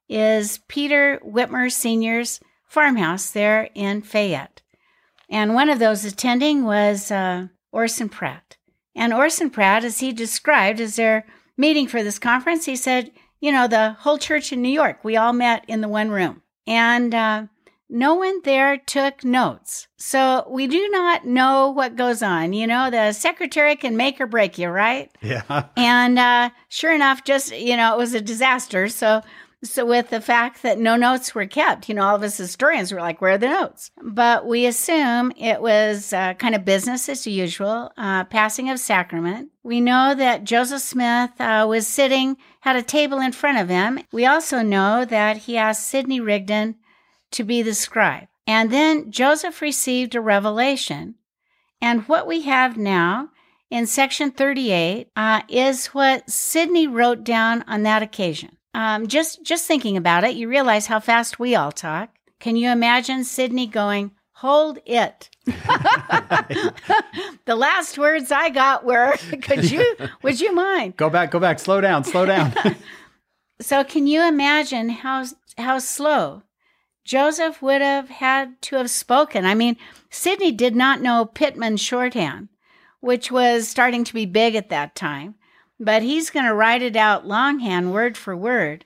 [0.10, 4.62] is Peter Whitmer Sr.'s farmhouse there in Fayette.
[5.30, 8.58] And one of those attending was uh, Orson Pratt.
[8.96, 11.26] And Orson Pratt, as he described as their
[11.58, 15.18] meeting for this conference, he said, you know, the whole church in New York, we
[15.18, 16.42] all met in the one room.
[16.66, 17.48] And uh,
[17.90, 19.88] no one there took notes.
[19.98, 22.54] So we do not know what goes on.
[22.54, 25.12] You know, the secretary can make or break you, right?
[25.22, 25.66] Yeah.
[25.78, 28.88] And uh, sure enough, just, you know, it was a disaster.
[28.88, 29.22] So,
[29.64, 32.92] so with the fact that no notes were kept, you know, all of us historians
[32.92, 33.92] were like, where are the notes?
[34.02, 39.52] But we assume it was uh, kind of business as usual, uh, passing of sacrament.
[39.64, 44.00] We know that Joseph Smith uh, was sitting, had a table in front of him.
[44.12, 46.76] We also know that he asked Sidney Rigdon
[47.32, 48.28] to be the scribe.
[48.46, 51.16] And then Joseph received a revelation.
[51.82, 53.30] And what we have now
[53.70, 58.58] in section 38 uh, is what Sidney wrote down on that occasion.
[58.74, 62.10] Um, just, just thinking about it, you realize how fast we all talk.
[62.40, 65.30] Can you imagine Sidney going, hold it?
[65.46, 66.74] the
[67.56, 70.98] last words I got were, could you, would you mind?
[70.98, 72.54] Go back, go back, slow down, slow down.
[73.62, 75.26] so can you imagine how,
[75.58, 76.44] how slow
[77.06, 79.46] Joseph would have had to have spoken.
[79.46, 79.78] I mean,
[80.10, 82.50] Sidney did not know Pitman shorthand,
[83.02, 85.36] which was starting to be big at that time,
[85.84, 88.86] but he's going to write it out longhand, word for word.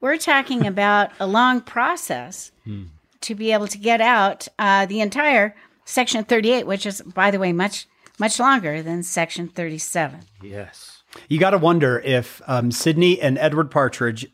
[0.00, 2.84] We're talking about a long process hmm.
[3.22, 7.38] to be able to get out uh, the entire Section 38, which is, by the
[7.38, 7.86] way, much
[8.18, 10.20] much longer than Section 37.
[10.42, 11.02] Yes.
[11.28, 14.26] You got to wonder if um, Sidney and Edward Partridge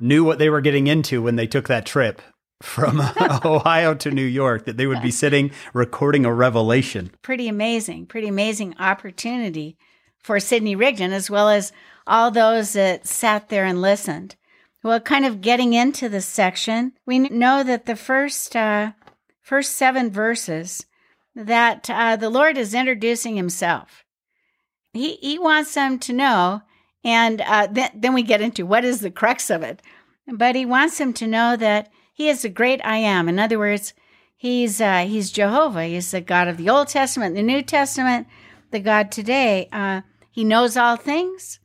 [0.00, 2.22] knew what they were getting into when they took that trip
[2.62, 3.00] from
[3.44, 7.10] Ohio to New York that they would be sitting recording a revelation.
[7.22, 9.76] Pretty amazing, pretty amazing opportunity
[10.28, 11.72] for Sidney Rigdon as well as
[12.06, 14.36] all those that sat there and listened.
[14.84, 18.92] Well, kind of getting into this section, we know that the first uh,
[19.40, 20.84] first seven verses
[21.34, 24.04] that uh, the Lord is introducing Himself.
[24.92, 26.60] He He wants them to know,
[27.02, 29.80] and uh, th- then we get into what is the crux of it.
[30.30, 33.30] But He wants them to know that he is the great I am.
[33.30, 33.94] In other words,
[34.36, 35.86] he's uh, he's Jehovah.
[35.86, 38.26] He's the God of the Old Testament, the New Testament,
[38.72, 39.70] the God today.
[40.38, 41.58] He knows all things.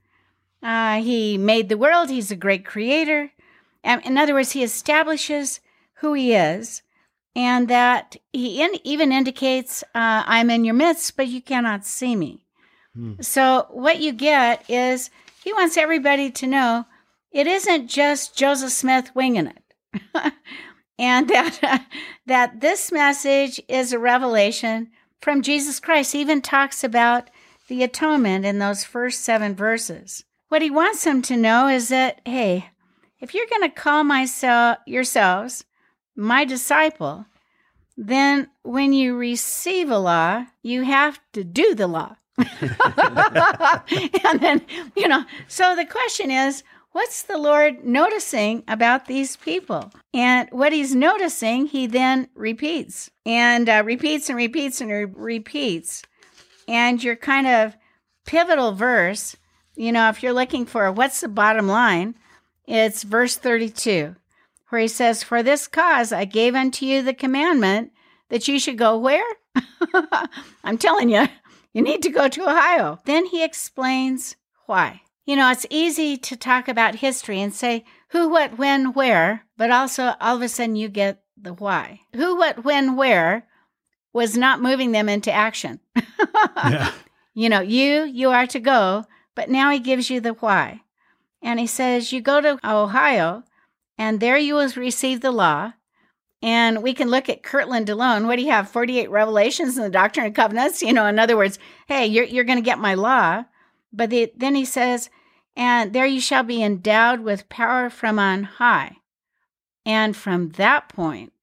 [0.64, 2.10] Uh, he made the world.
[2.10, 3.30] He's a great creator.
[3.84, 5.60] in other words, he establishes
[5.98, 6.82] who he is,
[7.36, 12.16] and that he in, even indicates, uh, I'm in your midst, but you cannot see
[12.16, 12.42] me.
[12.96, 13.22] Hmm.
[13.22, 15.12] So, what you get is
[15.44, 16.88] he wants everybody to know
[17.32, 20.04] it isn't just Joseph Smith winging it.
[20.98, 21.78] and that, uh,
[22.26, 24.90] that this message is a revelation
[25.22, 26.14] from Jesus Christ.
[26.14, 27.30] He even talks about
[27.68, 30.24] the atonement in those first seven verses.
[30.50, 32.70] What he wants them to know is that, hey,
[33.20, 35.64] if you're going to call myself yourselves
[36.16, 37.26] my disciple,
[37.96, 42.16] then when you receive a law, you have to do the law.
[42.38, 42.50] and
[44.40, 44.62] then,
[44.96, 49.92] you know, so the question is, what's the Lord noticing about these people?
[50.14, 56.04] And what he's noticing, he then repeats and uh, repeats and repeats and re- repeats.
[56.68, 57.76] And your kind of
[58.26, 59.36] pivotal verse,
[59.76, 62.16] you know, if you're looking for what's the bottom line,
[62.66, 64.16] it's verse 32,
[64.70, 67.92] where he says, For this cause I gave unto you the commandment
[68.30, 69.26] that you should go where?
[70.64, 71.28] I'm telling you,
[71.74, 73.00] you need to go to Ohio.
[73.06, 75.02] Then he explains why.
[75.26, 79.72] You know, it's easy to talk about history and say who, what, when, where, but
[79.72, 82.02] also all of a sudden you get the why.
[82.16, 83.48] Who, what, when, where
[84.14, 85.80] was not moving them into action.
[85.96, 86.92] yeah.
[87.36, 90.82] You know, you, you are to go, but now he gives you the why.
[91.42, 93.44] And he says, You go to Ohio,
[93.98, 95.74] and there you will receive the law.
[96.44, 98.28] And we can look at Kirtland alone.
[98.28, 98.70] What do you have?
[98.70, 100.82] 48 revelations in the Doctrine and Covenants?
[100.82, 103.46] You know, in other words, hey, you're, you're going to get my law.
[103.92, 105.10] But the, then he says,
[105.56, 108.98] And there you shall be endowed with power from on high.
[109.86, 111.34] And from that point,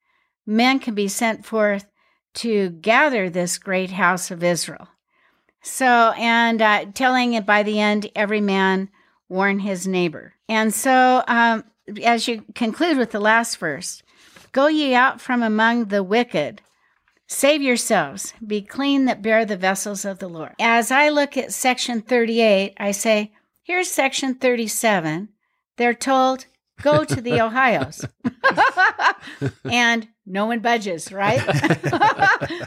[0.46, 1.86] men can be sent forth
[2.34, 4.88] to gather this great house of Israel.
[5.62, 8.88] So, and uh, telling it by the end, every man
[9.28, 10.34] warn his neighbor.
[10.48, 11.64] And so, um,
[12.02, 14.02] as you conclude with the last verse,
[14.52, 16.62] go ye out from among the wicked.
[17.26, 20.54] Save yourselves, be clean that bear the vessels of the Lord.
[20.58, 25.28] As I look at section 38, I say, here's section 37.
[25.76, 26.46] They're told,
[26.82, 28.04] go to the Ohio's.
[29.64, 31.42] and no one budges, right?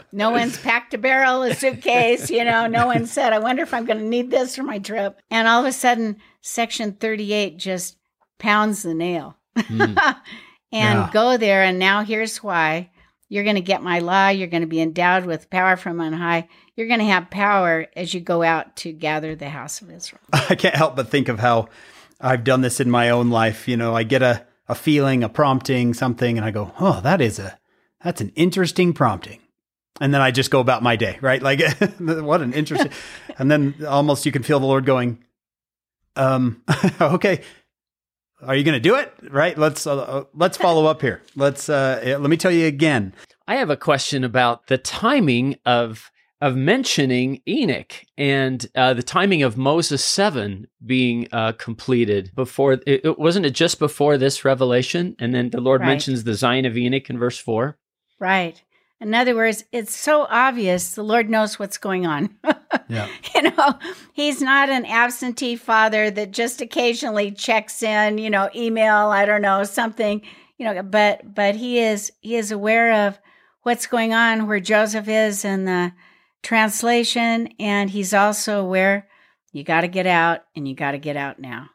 [0.12, 3.74] no one's packed a barrel, a suitcase, you know, no one said, I wonder if
[3.74, 5.20] I'm going to need this for my trip.
[5.32, 7.98] And all of a sudden, section 38 just
[8.40, 9.38] pounds the nail.
[9.58, 9.98] Mm.
[10.72, 11.10] and yeah.
[11.14, 11.64] go there.
[11.64, 12.90] And now here's why.
[13.30, 14.30] You're going to get my law.
[14.30, 16.48] You're going to be endowed with power from on high.
[16.76, 20.22] You're going to have power as you go out to gather the house of Israel.
[20.32, 21.70] I can't help but think of how
[22.24, 23.68] I've done this in my own life.
[23.68, 27.20] You know, I get a, a feeling, a prompting, something, and I go, oh, that
[27.20, 27.60] is a,
[28.02, 29.42] that's an interesting prompting.
[30.00, 31.42] And then I just go about my day, right?
[31.42, 31.62] Like,
[32.00, 32.92] what an interesting,
[33.38, 35.24] and then almost you can feel the Lord going,
[36.16, 36.64] um,
[37.02, 37.42] okay,
[38.42, 39.14] are you going to do it?
[39.30, 39.58] Right?
[39.58, 41.22] Let's, uh, uh, let's follow up here.
[41.36, 43.14] Let's, uh, let me tell you again.
[43.48, 46.10] I have a question about the timing of
[46.44, 52.84] of mentioning Enoch and uh, the timing of Moses 7 being uh, completed before it,
[52.86, 55.88] it, wasn't it just before this revelation and then the Lord right.
[55.88, 57.78] mentions the Zion of Enoch in verse 4
[58.20, 58.62] right
[59.00, 62.36] in other words it's so obvious the Lord knows what's going on
[62.90, 63.08] yeah.
[63.36, 63.80] you know
[64.12, 69.42] he's not an absentee father that just occasionally checks in you know email I don't
[69.42, 70.22] know something
[70.58, 73.18] you know but but he is he is aware of
[73.62, 75.94] what's going on where Joseph is and the
[76.44, 79.08] translation, and he's also aware
[79.52, 81.70] you got to get out and you got to get out now.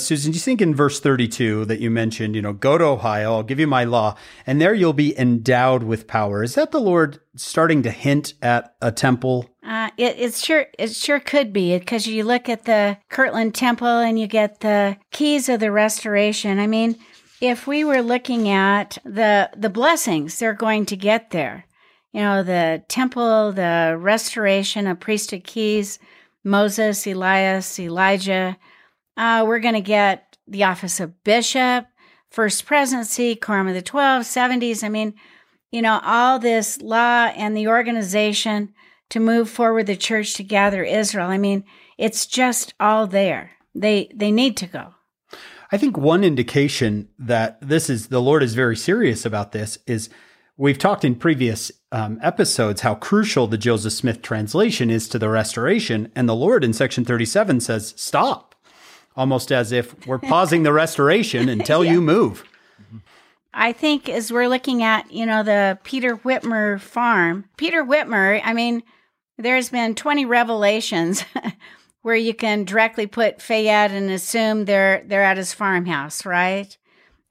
[0.00, 3.34] Susan, do you think in verse 32 that you mentioned, you know, go to Ohio,
[3.34, 6.42] I'll give you my law, and there you'll be endowed with power.
[6.42, 9.50] Is that the Lord starting to hint at a temple?
[9.62, 13.86] Uh, it, it sure it sure could be because you look at the Kirtland Temple
[13.86, 16.58] and you get the keys of the restoration.
[16.58, 16.96] I mean,
[17.40, 21.66] if we were looking at the the blessings they're going to get there,
[22.12, 25.98] you know, the temple, the restoration of priesthood keys,
[26.42, 28.56] Moses, Elias, Elijah.
[29.16, 31.86] Uh, we're going to get the office of bishop,
[32.30, 34.82] first presidency, quorum of the 12, 70s.
[34.82, 35.14] I mean,
[35.70, 38.74] you know, all this law and the organization
[39.10, 41.28] to move forward the church to gather Israel.
[41.28, 41.64] I mean,
[41.98, 43.52] it's just all there.
[43.74, 44.94] They they need to go.
[45.70, 50.10] I think one indication that this is the Lord is very serious about this is
[50.60, 55.28] We've talked in previous um, episodes how crucial the Joseph Smith translation is to the
[55.28, 58.54] restoration, and the Lord in section 37 says, Stop,
[59.16, 61.92] almost as if we're pausing the restoration until yeah.
[61.92, 62.44] you move.
[63.52, 68.52] I think as we're looking at, you know, the Peter Whitmer farm, Peter Whitmer, I
[68.52, 68.84] mean,
[69.38, 71.24] there's been 20 revelations
[72.02, 76.76] where you can directly put Fayette and assume they're they're at his farmhouse, right?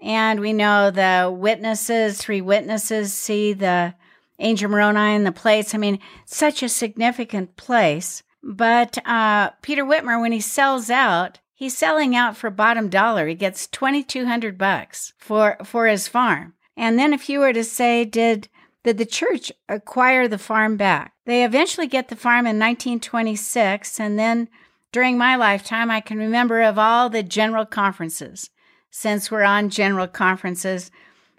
[0.02, 3.94] And we know the witnesses, three witnesses see the
[4.40, 5.76] Angel Moroni and the plates.
[5.76, 8.24] I mean, such a significant place.
[8.42, 13.28] But uh, Peter Whitmer, when he sells out, he's selling out for bottom dollar.
[13.28, 16.54] He gets twenty two hundred bucks for for his farm.
[16.78, 18.48] And then, if you were to say, did
[18.84, 21.14] did the church acquire the farm back?
[21.26, 24.48] They eventually get the farm in 1926, and then
[24.92, 28.50] during my lifetime, I can remember of all the general conferences.
[28.90, 30.90] Since we're on general conferences,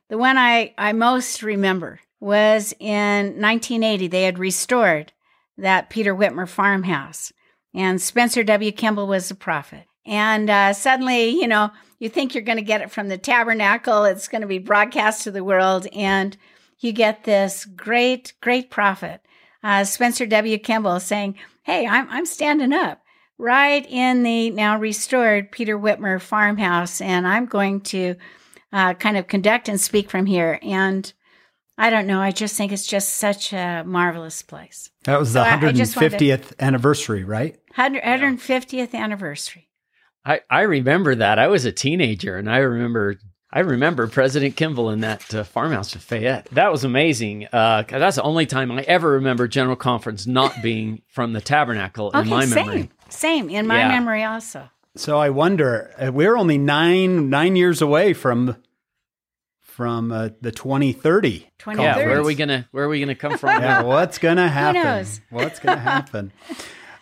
[0.09, 4.06] the one I, I most remember was in 1980.
[4.06, 5.12] They had restored
[5.56, 7.32] that Peter Whitmer farmhouse,
[7.74, 8.72] and Spencer W.
[8.72, 9.86] Kimball was the prophet.
[10.06, 14.04] And uh, suddenly, you know, you think you're going to get it from the tabernacle,
[14.04, 16.36] it's going to be broadcast to the world, and
[16.78, 19.20] you get this great, great prophet,
[19.62, 20.58] uh, Spencer W.
[20.58, 23.02] Kimball, saying, Hey, I'm, I'm standing up
[23.40, 28.16] right in the now restored Peter Whitmer farmhouse, and I'm going to
[28.72, 30.58] uh, kind of conduct and speak from here.
[30.62, 31.12] And
[31.81, 32.20] I don't know.
[32.20, 34.91] I just think it's just such a marvelous place.
[35.05, 37.59] That was the so 150th to, anniversary, right?
[37.74, 39.70] 100, 150th anniversary.
[40.22, 41.39] I, I remember that.
[41.39, 43.16] I was a teenager and I remember
[43.51, 46.49] I remember President Kimball in that uh, farmhouse in Fayette.
[46.53, 47.49] That was amazing.
[47.51, 52.09] Uh, that's the only time I ever remember General Conference not being from the Tabernacle
[52.09, 52.81] okay, in my same, memory.
[52.83, 53.89] Same same in my yeah.
[53.89, 54.68] memory also.
[54.97, 58.57] So I wonder, uh, we're only nine nine years away from
[59.81, 61.39] from uh, the 2030.
[61.57, 61.83] 2030.
[61.83, 63.49] Yeah, where are we gonna where are we gonna come from?
[63.62, 65.07] yeah, what's gonna happen?
[65.31, 66.33] What's gonna happen?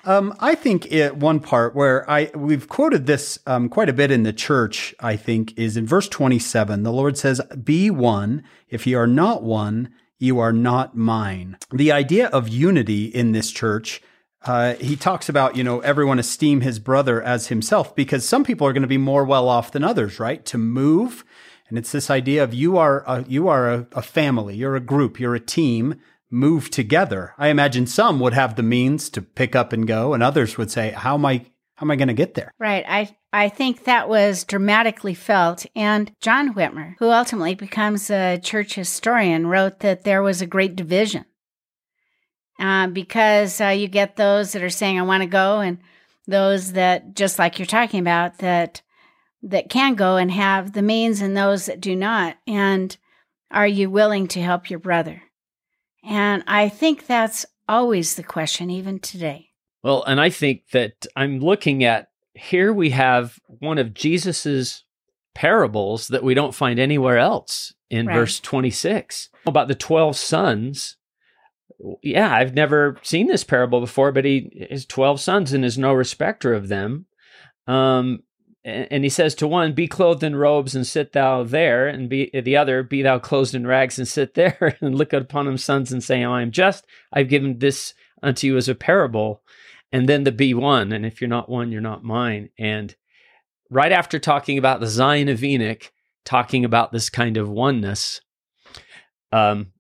[0.05, 4.13] Um, I think it, one part where I we've quoted this um, quite a bit
[4.13, 4.95] in the church.
[5.01, 6.85] I think is in verse twenty seven.
[6.85, 8.45] The Lord says, "Be one.
[8.69, 13.51] If you are not one, you are not mine." The idea of unity in this
[13.51, 14.03] church.
[14.45, 18.69] Uh, he talks about, you know, everyone esteem his brother as himself because some people
[18.69, 20.45] are going to be more well off than others, right?
[20.47, 21.25] To move,
[21.69, 24.81] and it's this idea of you are a, you are a, a family, you're a
[24.81, 26.01] group, you're a team
[26.31, 27.35] move together.
[27.39, 30.71] I imagine some would have the means to pick up and go, and others would
[30.71, 31.47] say, "How am I?
[31.77, 32.85] How am I going to get there?" Right.
[32.87, 35.67] I I think that was dramatically felt.
[35.75, 40.77] And John Whitmer, who ultimately becomes a church historian, wrote that there was a great
[40.77, 41.25] division
[42.59, 45.79] uh, because uh, you get those that are saying, "I want to go," and
[46.27, 48.83] those that, just like you're talking about, that
[49.43, 52.37] that can go and have the means, and those that do not.
[52.47, 52.97] And
[53.51, 55.23] are you willing to help your brother?
[56.05, 59.51] And I think that's always the question, even today.
[59.83, 64.85] Well, and I think that I'm looking at here we have one of Jesus's
[65.35, 68.15] parables that we don't find anywhere else in right.
[68.15, 70.97] verse 26 about the 12 sons.
[72.03, 75.93] Yeah, I've never seen this parable before, but he his 12 sons and is no
[75.93, 77.07] respecter of them.
[77.67, 78.21] Um,
[78.69, 82.31] and he says to one, "Be clothed in robes and sit thou there," and be
[82.33, 85.93] the other, "Be thou clothed in rags and sit there." and look upon him, sons,
[85.93, 86.87] and say, "I am just.
[87.13, 89.43] I've given this unto you as a parable."
[89.91, 92.51] And then the be one, and if you're not one, you're not mine.
[92.59, 92.95] And
[93.71, 95.91] right after talking about the Zion of Enoch,
[96.25, 98.21] talking about this kind of oneness,
[99.33, 99.73] um,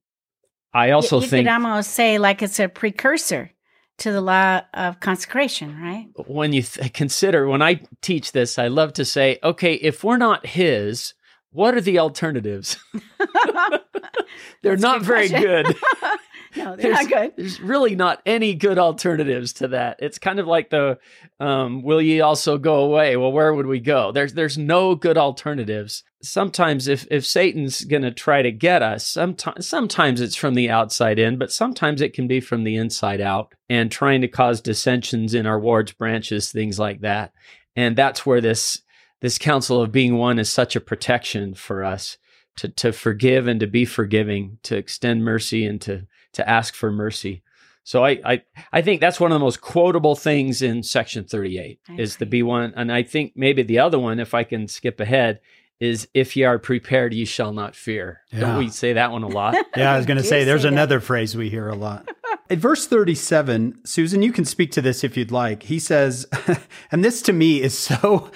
[0.72, 3.52] I also you, you think could almost say like it's a precursor
[3.98, 6.08] to the law of consecration, right?
[6.26, 10.16] When you th- consider, when I teach this, I love to say, okay, if we're
[10.16, 11.14] not His,
[11.50, 12.76] what are the alternatives?
[14.62, 15.66] they're not very good.
[16.56, 17.32] no, they're there's, not good.
[17.36, 19.98] There's really not any good alternatives to that.
[20.00, 20.98] It's kind of like the
[21.40, 23.16] um, will ye also go away?
[23.16, 24.12] Well, where would we go?
[24.12, 26.04] There's there's no good alternatives.
[26.22, 30.70] Sometimes if if Satan's going to try to get us, sometimes sometimes it's from the
[30.70, 34.60] outside in, but sometimes it can be from the inside out and trying to cause
[34.60, 37.32] dissensions in our wards, branches, things like that.
[37.76, 38.82] And that's where this
[39.20, 42.18] this counsel of being one is such a protection for us
[42.56, 46.90] to to forgive and to be forgiving, to extend mercy and to to ask for
[46.90, 47.42] mercy.
[47.84, 51.80] So I, I I think that's one of the most quotable things in section 38
[51.96, 55.40] is the B1 And I think maybe the other one, if I can skip ahead,
[55.80, 58.20] is if ye are prepared, ye shall not fear.
[58.30, 58.40] Yeah.
[58.40, 59.54] Don't we say that one a lot?
[59.76, 62.08] yeah, I was going to say there's say another phrase we hear a lot.
[62.50, 65.62] At verse 37, Susan, you can speak to this if you'd like.
[65.62, 66.26] He says,
[66.92, 68.30] and this to me is so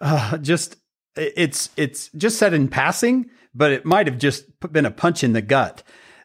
[0.00, 0.76] uh, just
[1.16, 5.32] it's it's just said in passing, but it might have just been a punch in
[5.32, 5.82] the gut.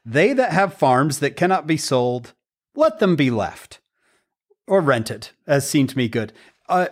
[0.10, 2.34] They that have farms that cannot be sold,
[2.76, 3.80] let them be left
[4.66, 6.34] or rented, as seemed to me good.
[6.68, 6.88] Uh,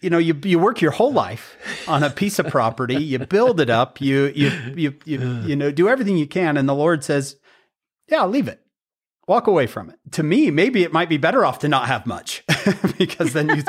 [0.00, 3.60] you know, you you work your whole life on a piece of property, you build
[3.60, 7.04] it up, you you you you you know, do everything you can, and the Lord
[7.04, 7.36] says,
[8.08, 8.60] "Yeah, leave it,
[9.28, 12.06] walk away from it." To me, maybe it might be better off to not have
[12.06, 12.42] much,
[12.98, 13.64] because then you,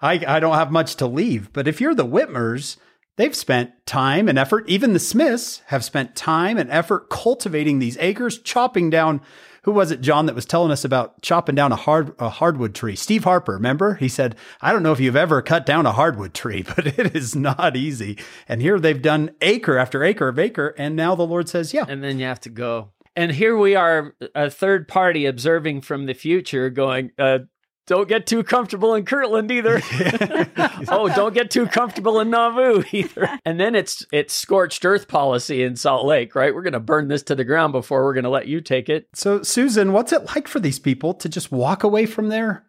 [0.00, 1.52] I I don't have much to leave.
[1.52, 2.76] But if you're the Whitmers,
[3.16, 4.68] They've spent time and effort.
[4.68, 9.20] Even the Smiths have spent time and effort cultivating these acres, chopping down.
[9.64, 12.74] Who was it, John, that was telling us about chopping down a hard a hardwood
[12.74, 12.96] tree?
[12.96, 13.94] Steve Harper, remember?
[13.94, 17.14] He said, "I don't know if you've ever cut down a hardwood tree, but it
[17.14, 21.26] is not easy." And here they've done acre after acre of acre, and now the
[21.26, 22.92] Lord says, "Yeah." And then you have to go.
[23.14, 27.40] And here we are, a third party observing from the future, going, uh,
[27.86, 29.80] don't get too comfortable in Kirtland either.
[30.88, 33.28] oh, don't get too comfortable in Nauvoo either.
[33.44, 36.54] And then it's it's scorched earth policy in Salt Lake, right?
[36.54, 38.88] We're going to burn this to the ground before we're going to let you take
[38.88, 39.08] it.
[39.14, 42.64] So, Susan, what's it like for these people to just walk away from their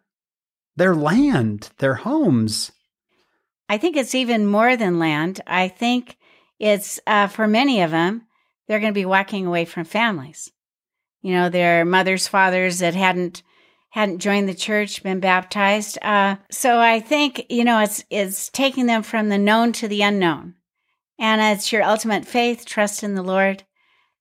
[0.76, 2.72] their land, their homes?
[3.68, 5.40] I think it's even more than land.
[5.46, 6.18] I think
[6.58, 8.26] it's uh, for many of them,
[8.66, 10.50] they're going to be walking away from families.
[11.22, 13.42] You know, their mothers, fathers that hadn't
[13.94, 15.98] hadn't joined the church, been baptized.
[16.02, 20.02] Uh, so I think you know it's it's taking them from the known to the
[20.02, 20.54] unknown,
[21.16, 23.62] and it's your ultimate faith, trust in the Lord,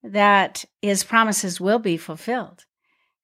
[0.04, 2.66] that His promises will be fulfilled.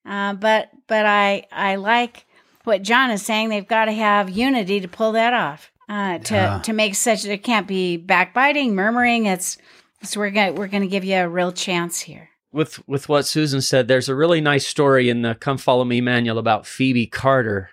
[0.04, 2.26] Uh, but but I I like
[2.64, 3.50] what John is saying.
[3.50, 5.72] They've got to have unity to pull that off.
[5.88, 6.60] Uh, to yeah.
[6.64, 9.28] to make such it can't be backbiting, murmuring.
[9.28, 9.60] It's
[10.02, 13.62] so we're gonna we're gonna give you a real chance here with with what Susan
[13.62, 17.70] said, there's a really nice story in the Come Follow Me manual about Phoebe Carter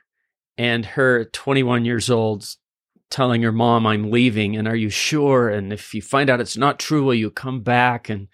[0.58, 2.46] and her 21 years old
[3.10, 5.48] telling her mom, "I'm leaving, and are you sure?
[5.48, 8.28] And if you find out it's not true, will you come back?" And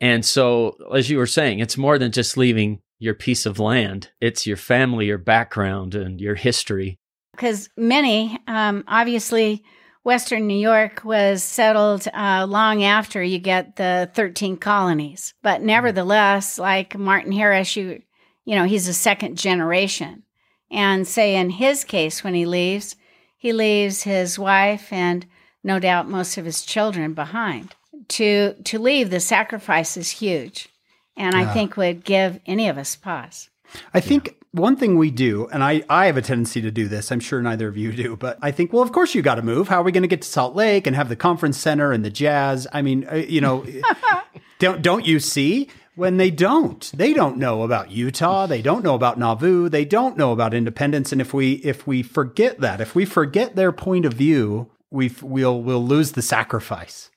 [0.00, 4.10] and so, as you were saying, it's more than just leaving your piece of land;
[4.20, 6.98] it's your family, your background, and your history.
[7.32, 9.62] Because many, um, obviously
[10.06, 15.34] Western New York was settled uh, long after you get the 13 colonies.
[15.42, 18.02] But nevertheless, like Martin Harris, you,
[18.44, 20.22] you know, he's a second generation.
[20.70, 22.94] And say in his case, when he leaves,
[23.36, 25.26] he leaves his wife and
[25.64, 27.74] no doubt most of his children behind.
[28.10, 30.68] To, to leave, the sacrifice is huge.
[31.16, 31.40] And yeah.
[31.40, 33.50] I think would give any of us pause.
[33.92, 37.12] I think one thing we do, and I, I have a tendency to do this,
[37.12, 39.42] I'm sure neither of you do, but I think, well, of course you got to
[39.42, 39.68] move.
[39.68, 42.04] How are we going to get to Salt Lake and have the conference center and
[42.04, 42.66] the jazz?
[42.72, 43.66] I mean, uh, you know,
[44.58, 45.68] don't, don't you see?
[45.94, 48.46] When they don't, they don't know about Utah.
[48.46, 49.70] They don't know about Nauvoo.
[49.70, 51.10] They don't know about independence.
[51.10, 55.10] And if we if we forget that, if we forget their point of view, we
[55.22, 57.10] we'll we'll lose the sacrifice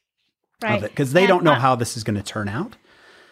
[0.63, 0.77] right.
[0.77, 2.77] of it because they and, don't know how this is going to turn out.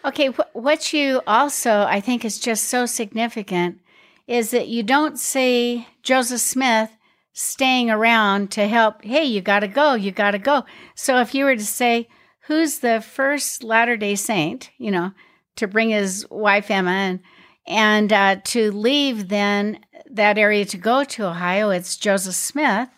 [0.04, 3.80] Okay, wh- what you also I think is just so significant
[4.28, 6.90] is that you don't see Joseph Smith
[7.32, 9.02] staying around to help.
[9.02, 10.64] Hey, you got to go, you got to go.
[10.94, 12.08] So if you were to say,
[12.42, 15.12] who's the first Latter day Saint, you know,
[15.56, 17.20] to bring his wife Emma and
[17.66, 22.88] and uh, to leave then that area to go to Ohio, it's Joseph Smith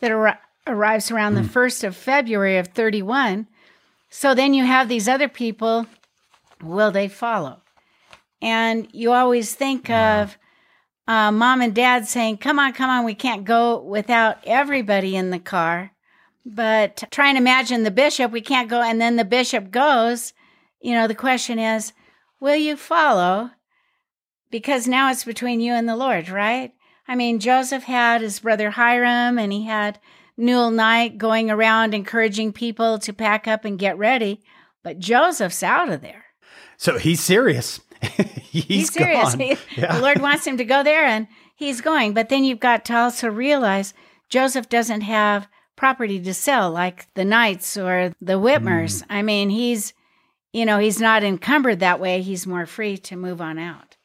[0.00, 1.42] that ar- arrives around mm.
[1.42, 3.46] the first of February of thirty one.
[4.10, 5.86] So then you have these other people.
[6.62, 7.62] Will they follow?
[8.40, 10.38] And you always think of
[11.08, 15.30] uh, mom and dad saying, Come on, come on, we can't go without everybody in
[15.30, 15.92] the car.
[16.44, 18.82] But try and imagine the bishop, we can't go.
[18.82, 20.34] And then the bishop goes.
[20.80, 21.94] You know, the question is,
[22.40, 23.50] Will you follow?
[24.50, 26.72] Because now it's between you and the Lord, right?
[27.06, 29.98] I mean, Joseph had his brother Hyrum and he had
[30.36, 34.42] Newell Knight going around encouraging people to pack up and get ready.
[34.82, 36.26] But Joseph's out of there.
[36.76, 37.80] So he's serious.
[38.40, 39.34] he's, he's, serious.
[39.34, 39.96] He, yeah.
[39.96, 41.26] The Lord wants him to go there and
[41.56, 42.14] he's going.
[42.14, 43.94] But then you've got to also realize
[44.28, 49.02] Joseph doesn't have property to sell like the Knights or the Whitmers.
[49.02, 49.06] Mm.
[49.10, 49.92] I mean, he's,
[50.52, 52.22] you know, he's not encumbered that way.
[52.22, 53.96] He's more free to move on out.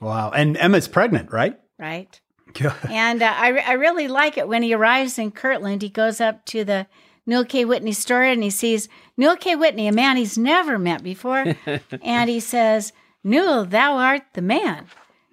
[0.00, 0.30] Wow.
[0.30, 1.58] And Emma's pregnant, right?
[1.78, 2.20] Right.
[2.90, 5.82] and uh, I, I really like it when he arrives in Kirtland.
[5.82, 6.86] He goes up to the
[7.26, 7.64] Newell K.
[7.64, 9.56] Whitney store and he sees Newell K.
[9.56, 11.54] Whitney, a man he's never met before.
[12.02, 12.92] and he says,
[13.26, 14.86] Newell, thou art the man.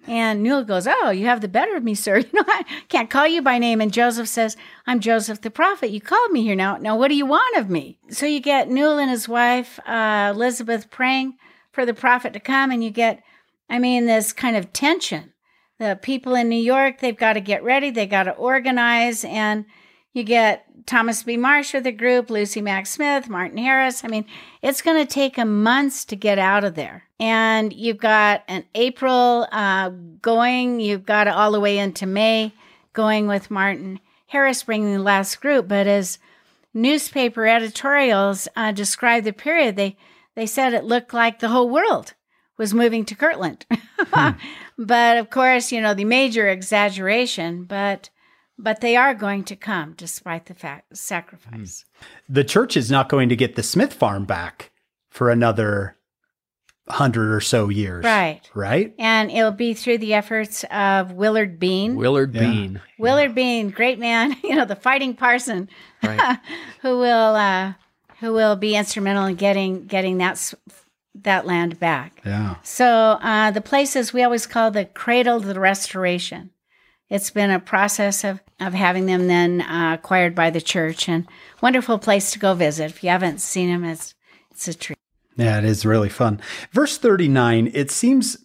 [0.06, 2.18] And Newell goes, Oh, you have the better of me, sir.
[2.24, 3.80] You know, I can't call you by name.
[3.80, 5.90] And Joseph says, I'm Joseph the prophet.
[5.90, 6.76] You called me here now.
[6.76, 7.98] Now, what do you want of me?
[8.10, 11.38] So you get Newell and his wife, uh, Elizabeth, praying
[11.70, 12.72] for the prophet to come.
[12.72, 13.22] And you get,
[13.70, 15.32] I mean, this kind of tension.
[15.78, 19.24] The people in New York, they've got to get ready, they got to organize.
[19.24, 19.66] And
[20.14, 21.36] you get Thomas B.
[21.36, 24.04] Marsh with the group, Lucy Mack Smith, Martin Harris.
[24.04, 24.24] I mean,
[24.62, 27.04] it's going to take them months to get out of there.
[27.18, 29.90] And you've got an April uh,
[30.22, 32.52] going, you've got it all the way into May
[32.92, 33.98] going with Martin
[34.28, 35.66] Harris bringing the last group.
[35.66, 36.18] But as
[36.72, 39.96] newspaper editorials uh, described the period, they,
[40.36, 42.14] they said it looked like the whole world
[42.56, 43.66] was moving to Kirtland.
[43.98, 44.30] hmm.
[44.78, 48.10] But of course, you know, the major exaggeration, but
[48.58, 51.84] but they are going to come despite the fact sacrifice.
[52.28, 54.70] The church is not going to get the Smith farm back
[55.10, 55.96] for another
[56.88, 58.04] hundred or so years.
[58.04, 58.40] Right.
[58.54, 58.94] Right?
[58.98, 61.96] And it'll be through the efforts of Willard Bean.
[61.96, 62.40] Willard Yeah.
[62.42, 62.80] Bean.
[62.98, 65.68] Willard Bean, great man, you know, the fighting parson,
[66.02, 66.38] Right.
[66.82, 67.72] who will uh,
[68.20, 70.52] who will be instrumental in getting getting that
[71.22, 72.20] that land back.
[72.26, 72.56] Yeah.
[72.62, 76.50] So uh, the places we always call the cradle of the restoration.
[77.10, 81.26] It's been a process of, of having them then uh, acquired by the church and
[81.60, 82.90] wonderful place to go visit.
[82.90, 84.14] If you haven't seen them, it's
[84.50, 84.98] it's a treat.
[85.36, 86.40] Yeah, it is really fun.
[86.70, 88.36] Verse 39, it seems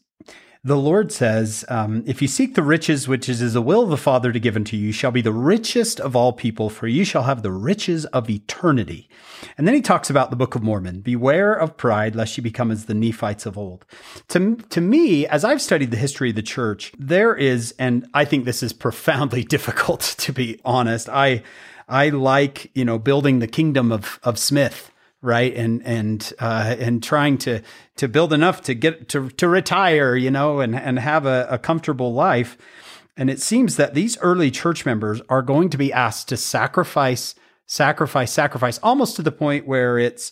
[0.62, 3.98] the Lord says, um, If you seek the riches which is the will of the
[3.98, 7.06] Father to give unto you, you shall be the richest of all people, for you
[7.06, 9.08] shall have the riches of eternity.
[9.58, 12.72] And then he talks about the Book of Mormon Beware of pride, lest you become
[12.72, 13.86] as the Nephites of old.
[14.30, 18.26] To, to me, as I've studied the history of the church, there is, and I
[18.26, 21.08] think this is profoundly difficult to be honest.
[21.08, 21.42] I,
[21.88, 24.92] I like, you know, building the kingdom of, of Smith
[25.22, 25.54] right?
[25.54, 27.62] And and uh, and trying to
[27.98, 31.58] to build enough to get to to retire you know and and have a, a
[31.58, 32.58] comfortable life.
[33.18, 37.36] And it seems that these early church members are going to be asked to sacrifice
[37.66, 40.32] sacrifice sacrifice almost to the point where it's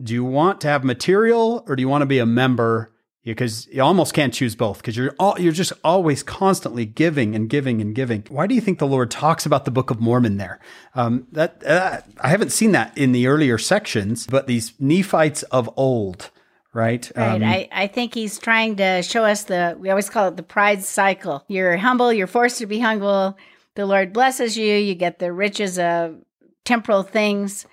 [0.00, 2.92] do you want to have material or do you want to be a member
[3.34, 7.48] because you almost can't choose both because you're all, you're just always constantly giving and
[7.48, 8.24] giving and giving.
[8.28, 10.60] Why do you think the Lord talks about the Book of Mormon there?
[10.94, 15.70] Um, that uh, I haven't seen that in the earlier sections, but these Nephites of
[15.76, 16.30] old,
[16.72, 17.10] right?
[17.16, 17.34] Right.
[17.34, 20.42] Um, I, I think he's trying to show us the, we always call it the
[20.42, 21.44] pride cycle.
[21.48, 23.36] You're humble, you're forced to be humble.
[23.74, 26.16] The Lord blesses you, you get the riches of
[26.64, 27.66] temporal things,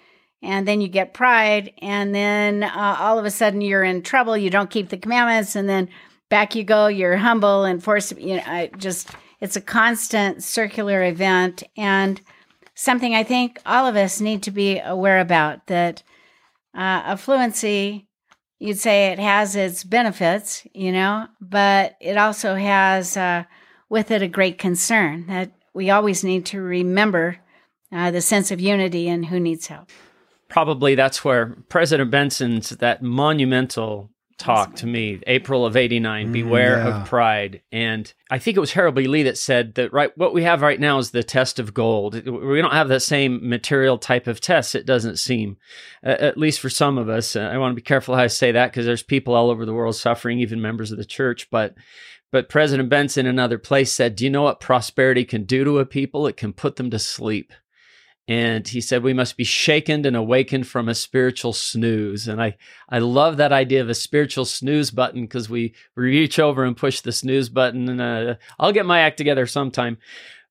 [0.46, 1.74] and then you get pride.
[1.82, 4.38] And then uh, all of a sudden you're in trouble.
[4.38, 5.56] You don't keep the commandments.
[5.56, 5.90] And then
[6.30, 9.10] back you go, you're humble and forced you know, I just,
[9.42, 11.64] it's a constant circular event.
[11.76, 12.22] And
[12.76, 16.04] something I think all of us need to be aware about that
[16.74, 18.06] uh, affluency
[18.60, 23.44] you'd say it has its benefits, you know, but it also has uh,
[23.90, 27.38] with it a great concern that we always need to remember
[27.92, 29.90] uh, the sense of unity and who needs help.
[30.50, 37.02] Probably that's where President Benson's that monumental talk to me, April of 89, beware yeah.
[37.02, 37.62] of pride.
[37.72, 39.08] And I think it was Harold B.
[39.08, 42.16] Lee that said that right what we have right now is the test of gold.
[42.16, 45.58] We don't have the same material type of test, it doesn't seem,
[46.06, 47.36] uh, at least for some of us.
[47.36, 49.66] Uh, I want to be careful how I say that because there's people all over
[49.66, 51.50] the world suffering, even members of the church.
[51.50, 51.76] But
[52.32, 55.80] but President Benson in another place said, Do you know what prosperity can do to
[55.80, 56.28] a people?
[56.28, 57.54] It can put them to sleep.
[58.28, 62.28] And he said, we must be shaken and awakened from a spiritual snooze.
[62.28, 62.58] And I,
[62.90, 66.76] I love that idea of a spiritual snooze button because we, we reach over and
[66.76, 67.88] push the snooze button.
[67.88, 69.98] And uh, I'll get my act together sometime.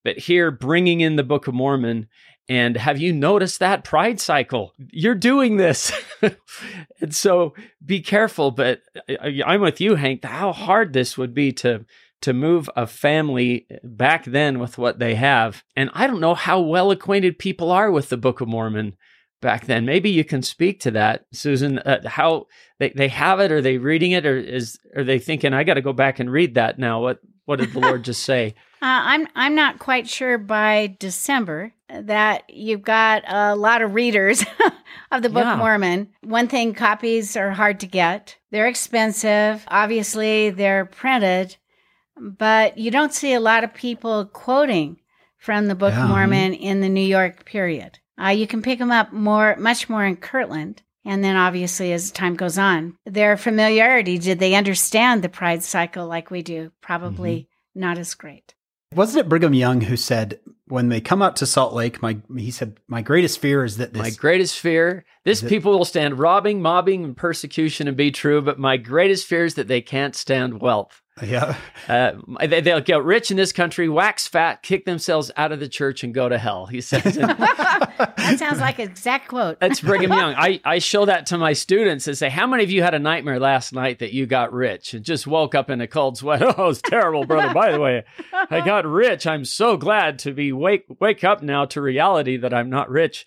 [0.05, 2.09] But here, bringing in the Book of Mormon,
[2.49, 4.75] and have you noticed that pride cycle?
[4.93, 5.93] You're doing this.
[7.01, 7.55] and so
[7.85, 8.51] be careful.
[8.51, 11.87] But I, I'm with you, Hank, how hard this would be to
[12.25, 15.63] to move a family back then with what they have.
[15.77, 18.97] And I don't know how well acquainted people are with the Book of Mormon
[19.41, 19.85] back then.
[19.85, 21.79] Maybe you can speak to that, Susan.
[21.79, 22.47] Uh, how
[22.79, 23.53] they, they have it?
[23.53, 26.31] Are they reading it, or is are they thinking I got to go back and
[26.31, 27.01] read that now?
[27.03, 28.55] What what did the Lord just say?
[28.85, 34.45] Uh, I'm I'm not quite sure by December that you've got a lot of readers
[35.11, 35.55] of the Book Yeah.
[35.55, 36.11] of Mormon.
[36.23, 38.37] One thing, copies are hard to get.
[38.51, 39.65] They're expensive.
[39.69, 41.57] Obviously, they're printed,
[42.21, 44.99] but you don't see a lot of people quoting
[45.39, 46.05] from the Book Yeah.
[46.05, 47.99] of Mormon in the New York period.
[48.23, 50.83] Uh, you can pick them up more, much more in Kirtland.
[51.05, 56.07] And then obviously as time goes on, their familiarity, did they understand the pride cycle
[56.07, 56.73] like we do?
[56.81, 58.55] Probably not as great.
[58.95, 60.39] wasn't it Brigham Young who said
[60.69, 63.93] when they come out to Salt Lake, my he said my greatest fear is that
[63.93, 67.97] this My greatest fear, this Is it- people will stand robbing, mobbing, and persecution and
[67.97, 71.03] be true, but my greatest fear is that they can't stand wealth.
[71.23, 71.57] Yeah
[71.89, 72.13] Uh,
[72.47, 76.03] they, they'll get rich in this country, wax fat, kick themselves out of the church,
[76.03, 76.67] and go to hell.
[76.67, 77.17] He says.
[77.17, 79.61] And That sounds like an exact quote.
[79.61, 80.35] that's Brigham Young.
[80.35, 82.99] I, I show that to my students and say, How many of you had a
[82.99, 86.43] nightmare last night that you got rich and just woke up in a cold sweat?
[86.43, 87.53] Oh, it's terrible, brother.
[87.53, 89.27] By the way, I got rich.
[89.27, 93.27] I'm so glad to be wake wake up now to reality that I'm not rich.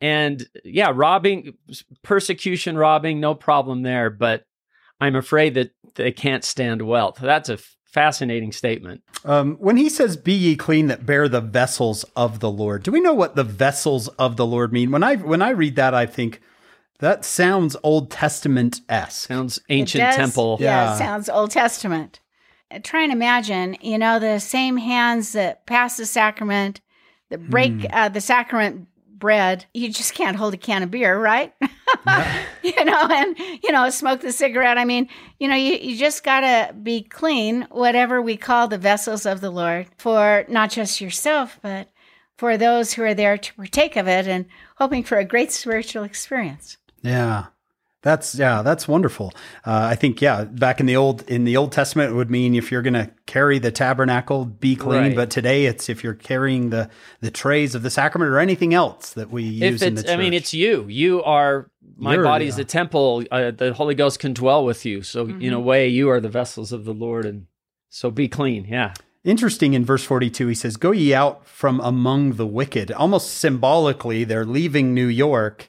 [0.00, 1.54] And yeah, robbing,
[2.02, 4.08] persecution, robbing, no problem there.
[4.10, 4.44] But
[5.00, 7.18] I'm afraid that they can't stand wealth.
[7.20, 9.02] That's a fascinating statement.
[9.24, 12.90] Um, when he says, "Be ye clean that bear the vessels of the Lord," do
[12.92, 14.90] we know what the vessels of the Lord mean?
[14.90, 16.40] When I when I read that, I think
[17.00, 19.28] that sounds Old Testament esque.
[19.28, 20.56] Sounds It ancient does- temple.
[20.60, 20.94] Yeah, Yeah.
[20.94, 22.20] it sounds Old Testament.
[22.70, 26.80] Uh, Try and imagine, you know, the same hands that pass the sacrament
[27.30, 28.86] that break uh, the sacrament
[29.18, 31.52] bread, you just can't hold a can of beer, right?
[32.62, 34.78] you know, and you know, smoke the cigarette.
[34.78, 35.08] I mean,
[35.38, 39.50] you know, you, you just gotta be clean, whatever we call the vessels of the
[39.50, 41.90] Lord, for not just yourself, but
[42.36, 44.46] for those who are there to partake of it and
[44.76, 46.78] hoping for a great spiritual experience.
[47.02, 47.46] Yeah.
[48.02, 49.32] That's yeah, that's wonderful.
[49.66, 52.54] Uh, I think yeah, back in the old in the Old Testament, it would mean
[52.54, 55.00] if you're going to carry the tabernacle, be clean.
[55.02, 55.16] Right.
[55.16, 56.88] But today, it's if you're carrying the
[57.20, 60.12] the trays of the sacrament or anything else that we use if in the church.
[60.12, 60.86] I mean, it's you.
[60.88, 62.62] You are my You're- body's yeah.
[62.62, 63.24] the temple.
[63.32, 65.02] Uh, the Holy Ghost can dwell with you.
[65.02, 65.42] So Mm-hmm.
[65.42, 67.46] in a way, you are the vessels of the Lord, and
[67.88, 68.64] so be clean.
[68.66, 68.94] Yeah.
[69.24, 72.92] Interesting in verse 42, he says, Go ye out from among the wicked.
[72.92, 75.68] Almost symbolically, they're leaving New York.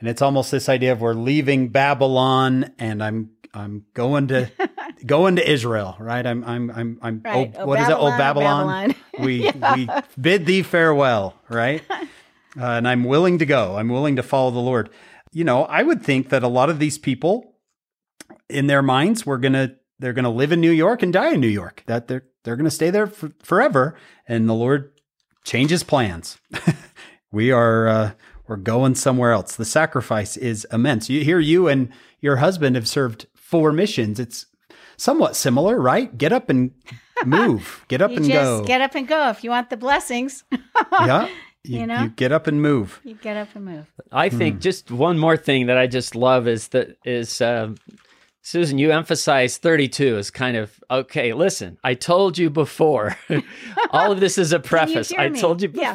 [0.00, 4.50] And it's almost this idea of we're leaving Babylon and I'm I'm going to
[5.06, 6.26] going to Israel, right?
[6.26, 7.52] I'm I'm I'm I'm Right.
[7.56, 7.92] oh, Oh, what is it?
[7.92, 8.66] Oh Babylon, Babylon.
[8.66, 8.94] Babylon.
[9.20, 9.88] We we
[10.20, 11.82] bid thee farewell, right?
[12.58, 13.76] Uh, and I'm willing to go.
[13.76, 14.90] I'm willing to follow the Lord.
[15.30, 17.54] You know, I would think that a lot of these people
[18.48, 21.46] in their minds were gonna they're gonna live in New York and die in New
[21.46, 21.84] York.
[21.86, 23.94] That they're they're gonna stay there for, forever.
[24.26, 24.90] And the Lord
[25.44, 26.38] changes plans.
[27.30, 28.10] we are uh,
[28.50, 29.54] we're going somewhere else.
[29.54, 31.08] The sacrifice is immense.
[31.08, 31.88] You hear you and
[32.20, 34.18] your husband have served four missions.
[34.18, 34.46] It's
[34.96, 36.18] somewhat similar, right?
[36.18, 36.72] Get up and
[37.24, 37.84] move.
[37.88, 38.64] Get up You and just go.
[38.64, 40.42] get up and go if you want the blessings.
[40.92, 41.28] yeah.
[41.62, 42.02] You, You know?
[42.02, 43.00] you get up and move.
[43.04, 43.86] you get up and move.
[44.10, 44.60] I think Hmm.
[44.60, 47.76] just one more thing that I just love is that is um,
[48.42, 48.78] Susan.
[48.78, 51.34] You emphasize thirty-two is kind of okay.
[51.34, 53.16] Listen, I told you before.
[53.90, 55.12] all of this is a preface.
[55.12, 55.94] I told you Yeah.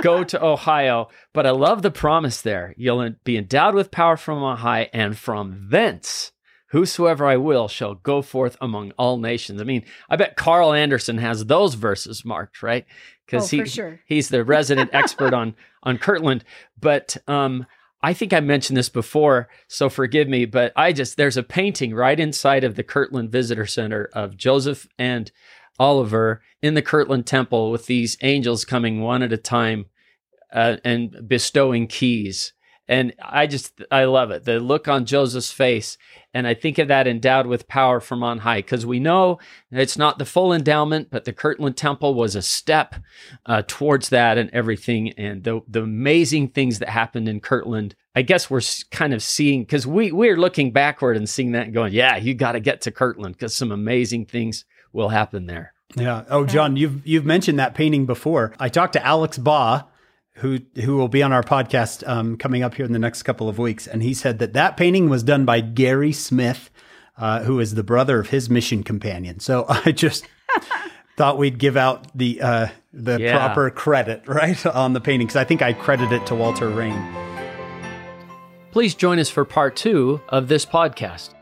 [0.00, 2.74] Go to Ohio, but I love the promise there.
[2.78, 6.32] You'll be endowed with power from on high, and from thence.
[6.70, 9.60] Whosoever I will shall go forth among all nations.
[9.60, 12.86] I mean, I bet Karl Anderson has those verses marked, right?
[13.30, 14.00] Oh, he, sure.
[14.06, 16.44] he's the resident expert on on Kirtland.
[16.80, 17.66] But um,
[18.02, 20.44] I think I mentioned this before, so forgive me.
[20.44, 24.86] But I just there's a painting right inside of the Kirtland Visitor Center of Joseph
[24.98, 25.30] and
[25.82, 29.86] Oliver in the Kirtland Temple with these angels coming one at a time
[30.52, 32.52] uh, and bestowing keys.
[32.86, 34.44] And I just I love it.
[34.44, 35.98] The look on Joseph's face,
[36.34, 39.38] and I think of that endowed with power from on high, because we know
[39.70, 42.94] it's not the full endowment, but the Kirtland Temple was a step
[43.46, 47.94] uh, towards that and everything, and the the amazing things that happened in Kirtland.
[48.14, 48.60] I guess we're
[48.90, 52.34] kind of seeing because we we're looking backward and seeing that and going, yeah, you
[52.34, 55.72] got to get to Kirtland because some amazing things will happen there.
[55.96, 56.24] Yeah.
[56.30, 58.54] Oh, John, you've you've mentioned that painting before.
[58.58, 59.82] I talked to Alex Baugh,
[60.36, 63.48] who who will be on our podcast um, coming up here in the next couple
[63.48, 66.70] of weeks, and he said that that painting was done by Gary Smith,
[67.18, 69.38] uh, who is the brother of his mission companion.
[69.40, 70.26] So I just
[71.18, 73.36] thought we'd give out the uh, the Yeah.
[73.36, 77.14] proper credit right on the painting because I think I credit it to Walter Rane.
[78.70, 81.34] Please join us for part two of this podcast.